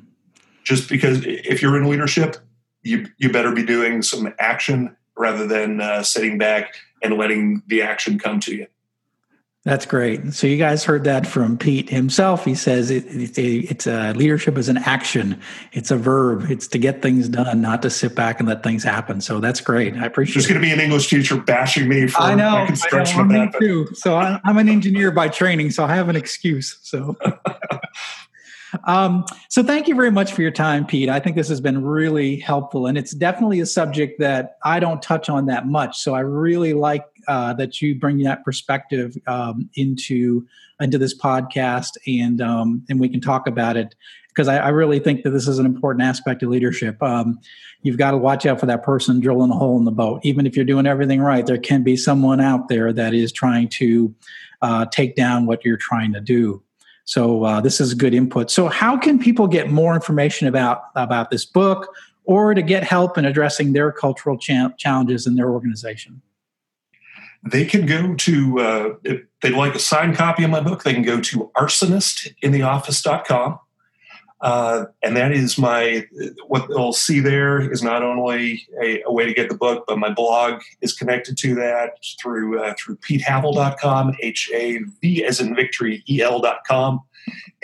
just 0.64 0.88
because 0.88 1.24
if 1.24 1.62
you're 1.62 1.76
in 1.76 1.88
leadership 1.88 2.36
you 2.82 3.06
you 3.18 3.30
better 3.30 3.52
be 3.52 3.64
doing 3.64 4.02
some 4.02 4.32
action 4.38 4.96
rather 5.16 5.46
than 5.46 5.80
uh, 5.80 6.02
sitting 6.02 6.38
back 6.38 6.74
and 7.02 7.16
letting 7.16 7.62
the 7.66 7.82
action 7.82 8.18
come 8.18 8.40
to 8.40 8.54
you 8.54 8.66
that's 9.68 9.84
great. 9.84 10.32
So 10.32 10.46
you 10.46 10.56
guys 10.56 10.82
heard 10.82 11.04
that 11.04 11.26
from 11.26 11.58
Pete 11.58 11.90
himself. 11.90 12.42
He 12.46 12.54
says 12.54 12.90
it, 12.90 13.04
it's, 13.08 13.38
a, 13.38 13.56
it's 13.56 13.86
a 13.86 14.14
leadership 14.14 14.56
is 14.56 14.70
an 14.70 14.78
action. 14.78 15.38
It's 15.72 15.90
a 15.90 15.96
verb. 15.98 16.50
It's 16.50 16.66
to 16.68 16.78
get 16.78 17.02
things 17.02 17.28
done, 17.28 17.60
not 17.60 17.82
to 17.82 17.90
sit 17.90 18.14
back 18.14 18.40
and 18.40 18.48
let 18.48 18.62
things 18.62 18.82
happen. 18.82 19.20
So 19.20 19.40
that's 19.40 19.60
great. 19.60 19.92
I 19.94 20.06
appreciate. 20.06 20.32
It. 20.32 20.34
There's 20.36 20.46
going 20.46 20.62
to 20.62 20.66
be 20.66 20.72
an 20.72 20.80
English 20.80 21.08
teacher 21.08 21.36
bashing 21.38 21.86
me 21.86 22.06
for 22.06 22.22
I 22.22 22.34
know, 22.34 22.50
my 22.52 22.64
construction 22.64 23.20
I 23.20 23.24
know, 23.24 23.42
of 23.42 23.52
that. 23.52 23.58
Too. 23.58 23.88
So 23.92 24.16
I'm 24.16 24.56
an 24.56 24.70
engineer 24.70 25.10
by 25.10 25.28
training, 25.28 25.72
so 25.72 25.84
I 25.84 25.94
have 25.94 26.08
an 26.08 26.16
excuse. 26.16 26.78
So. 26.80 27.18
Um, 28.84 29.24
so 29.48 29.62
thank 29.62 29.88
you 29.88 29.94
very 29.94 30.10
much 30.10 30.32
for 30.34 30.42
your 30.42 30.50
time, 30.50 30.84
Pete. 30.84 31.08
I 31.08 31.20
think 31.20 31.36
this 31.36 31.48
has 31.48 31.58
been 31.58 31.82
really 31.82 32.36
helpful, 32.36 32.86
and 32.86 32.98
it's 32.98 33.12
definitely 33.12 33.60
a 33.60 33.66
subject 33.66 34.20
that 34.20 34.58
I 34.62 34.78
don't 34.78 35.00
touch 35.00 35.30
on 35.30 35.46
that 35.46 35.66
much. 35.66 35.98
So 35.98 36.14
I 36.14 36.20
really 36.20 36.74
like 36.74 37.06
uh, 37.28 37.52
that 37.54 37.80
you 37.80 37.94
bring 37.94 38.18
that 38.18 38.44
perspective 38.44 39.16
um, 39.26 39.68
into 39.74 40.46
into 40.80 40.98
this 40.98 41.16
podcast, 41.16 41.96
and 42.06 42.40
um, 42.40 42.84
and 42.88 42.98
we 42.98 43.08
can 43.08 43.20
talk 43.20 43.46
about 43.46 43.76
it 43.76 43.94
because 44.28 44.48
I, 44.48 44.58
I, 44.58 44.68
really 44.68 45.00
think 45.00 45.24
that 45.24 45.30
this 45.30 45.48
is 45.48 45.58
an 45.58 45.66
important 45.66 46.04
aspect 46.04 46.44
of 46.44 46.48
leadership. 46.48 47.02
Um, 47.02 47.40
you've 47.82 47.98
got 47.98 48.12
to 48.12 48.16
watch 48.16 48.46
out 48.46 48.60
for 48.60 48.66
that 48.66 48.84
person 48.84 49.18
drilling 49.18 49.50
a 49.50 49.54
hole 49.54 49.76
in 49.76 49.84
the 49.84 49.90
boat. 49.90 50.20
Even 50.22 50.46
if 50.46 50.54
you're 50.54 50.64
doing 50.64 50.86
everything 50.86 51.20
right, 51.20 51.44
there 51.44 51.58
can 51.58 51.82
be 51.82 51.96
someone 51.96 52.40
out 52.40 52.68
there 52.68 52.92
that 52.92 53.14
is 53.14 53.32
trying 53.32 53.68
to 53.70 54.14
uh, 54.62 54.86
take 54.86 55.16
down 55.16 55.46
what 55.46 55.64
you're 55.64 55.76
trying 55.76 56.12
to 56.12 56.20
do. 56.20 56.62
So 57.04 57.44
uh, 57.44 57.60
this 57.60 57.80
is 57.80 57.94
good 57.94 58.14
input. 58.14 58.50
So 58.50 58.68
how 58.68 58.96
can 58.96 59.18
people 59.18 59.48
get 59.48 59.70
more 59.70 59.94
information 59.94 60.46
about 60.46 60.82
about 60.94 61.30
this 61.30 61.44
book 61.44 61.92
or 62.24 62.54
to 62.54 62.62
get 62.62 62.84
help 62.84 63.18
in 63.18 63.24
addressing 63.24 63.72
their 63.72 63.90
cultural 63.90 64.38
cha- 64.38 64.70
challenges 64.78 65.26
in 65.26 65.34
their 65.34 65.50
organization? 65.50 66.22
They 67.44 67.64
can 67.64 67.86
go 67.86 68.14
to 68.14 68.60
uh, 68.60 68.94
if 69.04 69.22
they'd 69.40 69.54
like 69.54 69.74
a 69.74 69.78
signed 69.78 70.16
copy 70.16 70.44
of 70.44 70.50
my 70.50 70.60
book. 70.60 70.82
They 70.82 70.92
can 70.92 71.02
go 71.02 71.18
to 71.20 71.50
arsonistintheoffice.com. 71.56 73.60
Uh, 74.40 74.84
and 75.02 75.16
that 75.16 75.32
is 75.32 75.58
my 75.58 76.06
what 76.46 76.68
they'll 76.68 76.92
see 76.92 77.18
there 77.18 77.72
is 77.72 77.82
not 77.82 78.04
only 78.04 78.64
a, 78.80 79.02
a, 79.02 79.12
way 79.12 79.26
to 79.26 79.34
get 79.34 79.48
the 79.48 79.56
book, 79.56 79.84
but 79.88 79.98
my 79.98 80.10
blog 80.10 80.60
is 80.80 80.92
connected 80.92 81.36
to 81.36 81.56
that 81.56 81.94
through 82.22 82.62
uh, 82.62 82.72
through 82.78 82.94
petehavel.com, 82.96 84.14
H 84.20 84.48
A 84.54 84.78
V 85.02 85.24
as 85.24 85.40
in 85.40 85.56
victory, 85.56 86.04
E 86.08 86.22
L.com. 86.22 87.00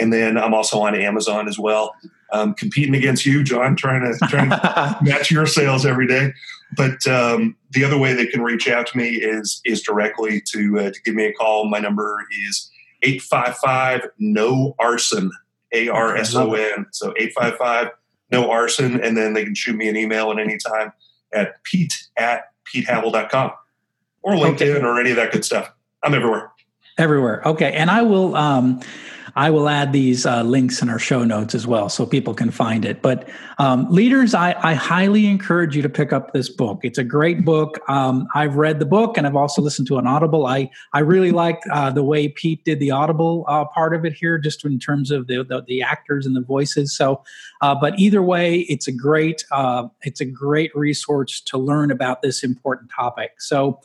And 0.01 0.13
then 0.13 0.37
I'm 0.37 0.53
also 0.53 0.81
on 0.81 0.97
Amazon 0.97 1.47
as 1.47 1.59
well. 1.59 1.95
Um, 2.33 2.55
competing 2.55 2.95
against 2.95 3.27
you, 3.27 3.45
John, 3.45 3.77
trying 3.77 4.01
to 4.03 4.19
trying 4.29 4.51
to 4.51 4.99
match 5.03 5.31
your 5.31 5.47
sales 5.47 5.87
every 5.87 6.07
day. 6.07 6.33
But 6.77 7.07
um, 7.07 7.57
the 7.71 7.85
other 7.85 7.99
way 7.99 8.15
they 8.15 8.27
can 8.27 8.43
reach 8.43 8.69
out 8.69 8.87
to 8.89 8.97
me 8.97 9.11
is 9.11 9.61
is 9.65 9.83
directly 9.83 10.43
to 10.53 10.79
uh, 10.81 10.91
to 10.91 11.03
give 11.03 11.15
me 11.15 11.27
a 11.27 11.33
call. 11.33 11.69
My 11.69 11.79
number 11.79 12.27
is 12.49 12.71
855 13.03 14.09
no 14.19 14.75
arson 14.79 15.31
a 15.75 15.89
R 15.89 16.17
S 16.17 16.35
O 16.35 16.55
N. 16.55 16.87
So 16.93 17.13
855 17.17 17.89
no 18.31 18.51
arson. 18.51 19.01
And 19.01 19.17
then 19.17 19.35
they 19.35 19.45
can 19.45 19.55
shoot 19.55 19.77
me 19.77 19.89
an 19.89 19.97
email 19.97 20.31
at 20.31 20.39
any 20.39 20.57
time 20.57 20.93
at 21.33 21.63
pete 21.65 22.09
at 22.17 22.53
petehavel.com 22.65 23.53
or 24.23 24.33
LinkedIn 24.33 24.77
okay. 24.77 24.85
or 24.85 24.99
any 24.99 25.11
of 25.11 25.17
that 25.17 25.33
good 25.33 25.45
stuff. 25.45 25.71
I'm 26.03 26.15
everywhere. 26.15 26.51
Everywhere. 26.97 27.47
Okay. 27.47 27.73
And 27.73 27.91
I 27.91 28.03
will 28.03 28.35
um 28.37 28.81
I 29.37 29.51
will 29.51 29.69
add 29.69 29.93
these 29.93 30.27
uh, 30.27 30.43
links 30.43 30.81
in 30.81 30.89
our 30.89 30.99
show 30.99 31.25
notes 31.25 31.55
as 31.55 31.67
well 31.67 31.89
so 31.89 32.07
people 32.07 32.35
can 32.35 32.51
find 32.51 32.85
it. 32.85 33.03
But 33.03 33.29
um, 33.59 33.91
leaders, 33.91 34.35
I, 34.35 34.55
I, 34.63 34.75
highly 34.75 35.27
encourage 35.27 35.77
you 35.77 35.83
to 35.83 35.89
pick 35.89 36.13
up 36.13 36.33
this 36.33 36.49
book. 36.49 36.81
It's 36.83 36.99
a 36.99 37.05
great 37.05 37.45
book. 37.45 37.79
Um, 37.89 38.27
I've 38.35 38.57
read 38.57 38.79
the 38.79 38.87
book 38.87 39.17
and 39.17 39.27
I've 39.27 39.37
also 39.37 39.63
listened 39.63 39.89
to 39.89 39.99
an 39.99 40.07
Audible. 40.07 40.47
I, 40.47 40.71
I 40.93 41.01
really 41.01 41.33
like 41.33 41.61
uh, 41.73 41.91
the 41.91 42.03
way 42.03 42.29
Pete 42.29 42.65
did 42.65 42.81
the 42.81 42.91
Audible 42.91 43.45
uh, 43.49 43.65
part 43.67 43.95
of 43.95 44.05
it 44.05 44.13
here, 44.13 44.39
just 44.39 44.65
in 44.65 44.79
terms 44.79 45.11
of 45.11 45.27
the, 45.27 45.45
the, 45.45 45.63
the 45.67 45.83
actors 45.83 46.27
and 46.27 46.37
the 46.37 46.43
voices. 46.43 46.95
So, 46.95 47.23
uh, 47.61 47.75
but 47.75 47.99
either 47.99 48.23
way, 48.23 48.61
it's 48.61 48.89
a 48.89 48.93
great 48.93 49.45
uh, 49.51 49.89
it's 50.03 50.21
a 50.21 50.25
great 50.25 50.75
resource 50.75 51.41
to 51.43 51.59
learn 51.59 51.91
about 51.91 52.23
this 52.23 52.43
important 52.43 52.91
topic. 52.95 53.33
So. 53.39 53.81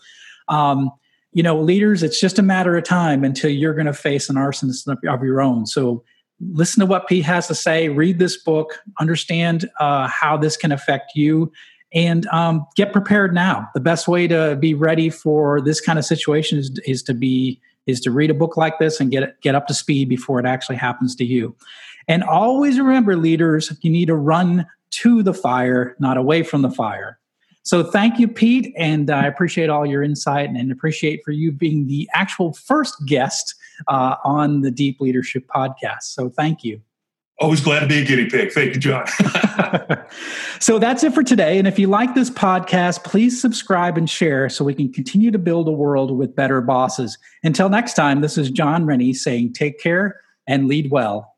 Um, 0.48 0.92
you 1.32 1.44
know, 1.44 1.60
leaders, 1.60 2.04
it's 2.04 2.20
just 2.20 2.40
a 2.40 2.44
matter 2.44 2.78
of 2.78 2.84
time 2.84 3.24
until 3.24 3.52
you're 3.52 3.74
going 3.74 3.86
to 3.86 3.94
face 3.94 4.30
an 4.30 4.36
arsonist 4.36 4.88
of 4.88 5.24
your 5.24 5.42
own. 5.42 5.66
So 5.66 6.04
listen 6.52 6.80
to 6.80 6.86
what 6.86 7.08
Pete 7.08 7.26
has 7.26 7.48
to 7.48 7.56
say, 7.56 7.90
read 7.90 8.20
this 8.20 8.42
book, 8.42 8.80
understand 9.00 9.70
uh, 9.80 10.08
how 10.08 10.38
this 10.38 10.58
can 10.58 10.72
affect 10.72 11.12
you, 11.16 11.52
and 11.94 12.26
um, 12.28 12.66
get 12.76 12.94
prepared 12.94 13.34
now. 13.34 13.68
The 13.74 13.80
best 13.80 14.08
way 14.08 14.28
to 14.28 14.56
be 14.60 14.74
ready 14.74 15.10
for 15.10 15.62
this 15.62 15.82
kind 15.82 16.00
of 16.00 16.06
situation 16.06 16.58
is, 16.60 16.72
is 16.86 17.04
to 17.04 17.14
be 17.14 17.60
is 17.88 18.00
to 18.02 18.12
read 18.12 18.30
a 18.30 18.36
book 18.36 18.56
like 18.56 18.78
this 18.78 19.00
and 19.00 19.10
get 19.10 19.42
get 19.42 19.56
up 19.56 19.66
to 19.68 19.74
speed 19.74 20.10
before 20.10 20.40
it 20.40 20.46
actually 20.46 20.76
happens 20.76 21.16
to 21.16 21.26
you. 21.26 21.56
And 22.08 22.24
always 22.24 22.80
remember, 22.80 23.16
leaders, 23.16 23.72
you 23.82 23.92
need 23.92 24.08
to 24.08 24.16
run 24.16 24.68
to 24.92 25.24
the 25.24 25.34
fire, 25.34 25.96
not 26.00 26.18
away 26.18 26.44
from 26.44 26.62
the 26.62 26.72
fire. 26.72 27.20
So 27.64 27.84
thank 27.84 28.20
you, 28.20 28.28
Pete, 28.28 28.74
and 28.78 29.10
I 29.10 29.26
appreciate 29.26 29.70
all 29.70 29.86
your 29.86 30.02
insight 30.02 30.50
and 30.50 30.72
appreciate 30.72 31.22
for 31.24 31.32
you 31.32 31.52
being 31.52 31.88
the 31.88 32.10
actual 32.14 32.54
first 32.54 32.96
guest 33.06 33.54
uh, 33.88 34.16
on 34.24 34.62
the 34.62 34.72
Deep 34.72 35.00
Leadership 35.00 35.46
Podcast. 35.54 36.04
So 36.04 36.30
thank 36.30 36.64
you. 36.64 36.82
Always 37.42 37.62
glad 37.62 37.80
to 37.80 37.88
be 37.88 38.02
a 38.02 38.06
guinea 38.06 38.26
pig. 38.26 38.52
Thank 38.52 38.74
you, 38.74 38.80
John. 38.82 39.06
so 40.60 40.78
that's 40.78 41.04
it 41.04 41.14
for 41.14 41.24
today. 41.24 41.58
And 41.58 41.68
if 41.68 41.80
you 41.80 41.88
like 41.88 42.14
this 42.14 42.30
podcast, 42.30 43.06
please 43.06 43.40
subscribe 43.40 43.98
and 43.98 44.10
share 44.10 44.50
so 44.50 44.66
we 44.66 44.74
can 44.74 44.92
continue 44.92 45.32
to 45.32 45.38
build 45.38 45.68
a 45.70 45.72
world 45.72 46.12
with 46.18 46.36
better 46.36 46.60
bosses. 46.60 47.18
Until 47.44 47.70
next 47.70 47.94
time, 47.94 48.20
this 48.20 48.38
is 48.38 48.50
John 48.50 48.86
Rennie 48.86 49.14
saying 49.14 49.54
take 49.54 49.80
care 49.80 50.20
and 50.48 50.68
lead 50.68 50.92
well. 50.92 51.38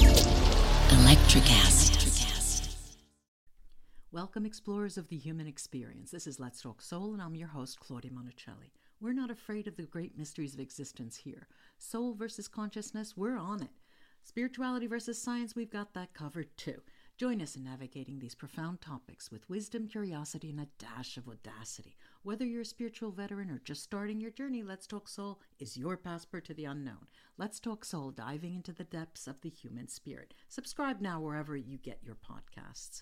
Electricast. 0.91 2.97
Welcome, 4.11 4.45
explorers 4.45 4.97
of 4.97 5.07
the 5.07 5.15
human 5.15 5.47
experience. 5.47 6.11
This 6.11 6.27
is 6.27 6.37
Let's 6.37 6.61
Talk 6.61 6.81
Soul, 6.81 7.13
and 7.13 7.21
I'm 7.21 7.33
your 7.33 7.47
host, 7.47 7.79
Claudia 7.79 8.11
Monticelli. 8.11 8.73
We're 8.99 9.13
not 9.13 9.31
afraid 9.31 9.67
of 9.67 9.77
the 9.77 9.83
great 9.83 10.17
mysteries 10.17 10.53
of 10.53 10.59
existence 10.59 11.15
here. 11.15 11.47
Soul 11.77 12.13
versus 12.13 12.49
consciousness, 12.49 13.15
we're 13.15 13.37
on 13.37 13.63
it. 13.63 13.69
Spirituality 14.25 14.85
versus 14.85 15.19
science, 15.19 15.55
we've 15.55 15.71
got 15.71 15.93
that 15.93 16.13
covered 16.13 16.57
too. 16.57 16.81
Join 17.17 17.41
us 17.41 17.55
in 17.55 17.63
navigating 17.63 18.19
these 18.19 18.35
profound 18.35 18.81
topics 18.81 19.31
with 19.31 19.49
wisdom, 19.49 19.87
curiosity, 19.87 20.49
and 20.49 20.59
a 20.59 20.67
dash 20.77 21.15
of 21.15 21.29
audacity. 21.29 21.95
Whether 22.23 22.45
you're 22.45 22.61
a 22.61 22.65
spiritual 22.65 23.09
veteran 23.09 23.49
or 23.49 23.59
just 23.65 23.81
starting 23.81 24.21
your 24.21 24.29
journey, 24.29 24.61
Let's 24.61 24.85
Talk 24.85 25.09
Soul 25.09 25.39
is 25.57 25.75
your 25.75 25.97
passport 25.97 26.45
to 26.45 26.53
the 26.53 26.65
unknown. 26.65 27.07
Let's 27.35 27.59
Talk 27.59 27.83
Soul, 27.83 28.11
diving 28.11 28.53
into 28.53 28.71
the 28.71 28.83
depths 28.83 29.25
of 29.25 29.41
the 29.41 29.49
human 29.49 29.87
spirit. 29.87 30.35
Subscribe 30.47 31.01
now 31.01 31.19
wherever 31.19 31.57
you 31.57 31.79
get 31.79 31.97
your 32.03 32.15
podcasts. 32.15 32.99